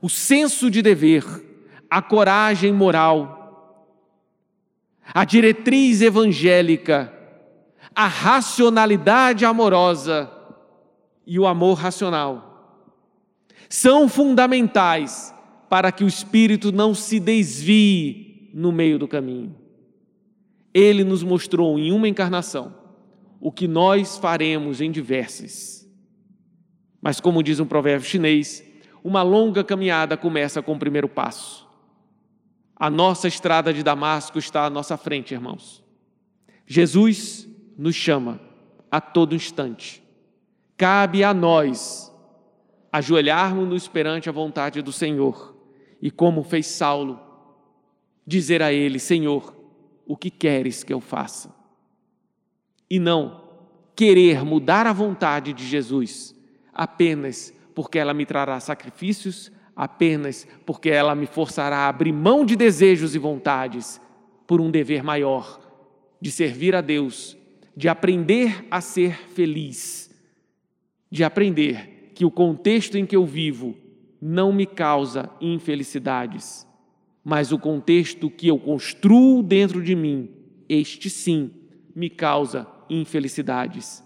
o 0.00 0.08
senso 0.08 0.70
de 0.70 0.80
dever, 0.80 1.24
a 1.90 2.00
coragem 2.00 2.72
moral, 2.72 3.84
a 5.12 5.24
diretriz 5.24 6.00
evangélica, 6.00 7.12
a 7.94 8.06
racionalidade 8.06 9.44
amorosa 9.44 10.30
e 11.26 11.38
o 11.38 11.46
amor 11.46 11.74
racional 11.74 12.46
são 13.68 14.08
fundamentais 14.08 15.34
para 15.68 15.90
que 15.90 16.04
o 16.04 16.08
espírito 16.08 16.70
não 16.70 16.94
se 16.94 17.18
desvie 17.18 18.50
no 18.54 18.70
meio 18.70 18.98
do 18.98 19.08
caminho. 19.08 19.65
Ele 20.78 21.04
nos 21.04 21.22
mostrou 21.22 21.78
em 21.78 21.90
uma 21.90 22.06
encarnação 22.06 22.74
o 23.40 23.50
que 23.50 23.66
nós 23.66 24.18
faremos 24.18 24.82
em 24.82 24.90
diversas. 24.90 25.90
Mas, 27.00 27.18
como 27.18 27.42
diz 27.42 27.58
um 27.58 27.64
provérbio 27.64 28.06
chinês, 28.06 28.62
uma 29.02 29.22
longa 29.22 29.64
caminhada 29.64 30.18
começa 30.18 30.60
com 30.60 30.74
o 30.74 30.78
primeiro 30.78 31.08
passo. 31.08 31.66
A 32.76 32.90
nossa 32.90 33.26
estrada 33.26 33.72
de 33.72 33.82
Damasco 33.82 34.38
está 34.38 34.66
à 34.66 34.70
nossa 34.70 34.98
frente, 34.98 35.32
irmãos. 35.32 35.82
Jesus 36.66 37.48
nos 37.78 37.94
chama 37.94 38.38
a 38.90 39.00
todo 39.00 39.34
instante. 39.34 40.02
Cabe 40.76 41.24
a 41.24 41.32
nós 41.32 42.14
ajoelharmos-nos 42.92 43.88
perante 43.88 44.28
a 44.28 44.32
vontade 44.32 44.82
do 44.82 44.92
Senhor 44.92 45.56
e, 46.02 46.10
como 46.10 46.42
fez 46.42 46.66
Saulo, 46.66 47.18
dizer 48.26 48.62
a 48.62 48.74
Ele: 48.74 48.98
Senhor, 48.98 49.55
o 50.06 50.16
que 50.16 50.30
queres 50.30 50.84
que 50.84 50.92
eu 50.92 51.00
faça. 51.00 51.54
E 52.88 52.98
não 52.98 53.44
querer 53.96 54.44
mudar 54.44 54.86
a 54.86 54.92
vontade 54.92 55.52
de 55.52 55.66
Jesus 55.66 56.34
apenas 56.72 57.52
porque 57.74 57.98
ela 57.98 58.14
me 58.14 58.24
trará 58.24 58.60
sacrifícios, 58.60 59.50
apenas 59.74 60.46
porque 60.64 60.88
ela 60.88 61.14
me 61.14 61.26
forçará 61.26 61.78
a 61.78 61.88
abrir 61.88 62.12
mão 62.12 62.44
de 62.44 62.54
desejos 62.54 63.14
e 63.14 63.18
vontades 63.18 64.00
por 64.46 64.60
um 64.60 64.70
dever 64.70 65.02
maior 65.02 65.60
de 66.20 66.30
servir 66.30 66.74
a 66.74 66.80
Deus, 66.80 67.36
de 67.76 67.88
aprender 67.88 68.66
a 68.70 68.80
ser 68.80 69.18
feliz, 69.32 70.10
de 71.10 71.24
aprender 71.24 72.12
que 72.14 72.24
o 72.24 72.30
contexto 72.30 72.96
em 72.96 73.04
que 73.04 73.16
eu 73.16 73.26
vivo 73.26 73.76
não 74.20 74.52
me 74.52 74.64
causa 74.64 75.28
infelicidades 75.40 76.65
mas 77.28 77.50
o 77.50 77.58
contexto 77.58 78.30
que 78.30 78.46
eu 78.46 78.56
construo 78.56 79.42
dentro 79.42 79.82
de 79.82 79.96
mim, 79.96 80.30
este 80.68 81.10
sim, 81.10 81.50
me 81.92 82.08
causa 82.08 82.68
infelicidades. 82.88 84.00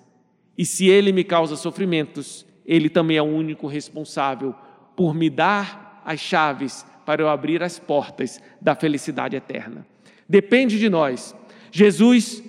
E 0.57 0.65
se 0.65 0.89
ele 0.89 1.13
me 1.13 1.23
causa 1.23 1.55
sofrimentos, 1.55 2.47
ele 2.65 2.89
também 2.89 3.19
é 3.19 3.23
o 3.23 3.27
único 3.27 3.67
responsável 3.67 4.55
por 4.97 5.15
me 5.15 5.29
dar 5.29 6.01
as 6.03 6.19
chaves 6.19 6.87
para 7.05 7.21
eu 7.21 7.29
abrir 7.29 7.63
as 7.63 7.79
portas 7.79 8.41
da 8.59 8.75
felicidade 8.75 9.37
eterna. 9.37 9.87
Depende 10.27 10.79
de 10.79 10.89
nós. 10.89 11.37
Jesus 11.71 12.43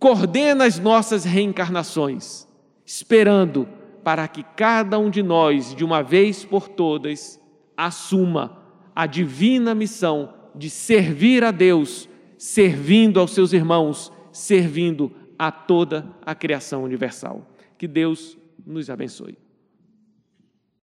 coordena 0.00 0.64
as 0.64 0.80
nossas 0.80 1.24
reencarnações, 1.24 2.48
esperando 2.84 3.68
para 4.02 4.26
que 4.26 4.42
cada 4.56 4.98
um 4.98 5.08
de 5.08 5.22
nós, 5.22 5.72
de 5.72 5.84
uma 5.84 6.02
vez 6.02 6.44
por 6.44 6.66
todas, 6.66 7.40
assuma 7.76 8.61
a 8.94 9.06
divina 9.06 9.74
missão 9.74 10.34
de 10.54 10.68
servir 10.68 11.44
a 11.44 11.50
Deus, 11.50 12.08
servindo 12.36 13.18
aos 13.18 13.32
seus 13.32 13.52
irmãos, 13.52 14.12
servindo 14.30 15.12
a 15.38 15.50
toda 15.50 16.06
a 16.24 16.34
criação 16.34 16.84
universal. 16.84 17.50
Que 17.78 17.88
Deus 17.88 18.36
nos 18.64 18.88
abençoe. 18.90 19.41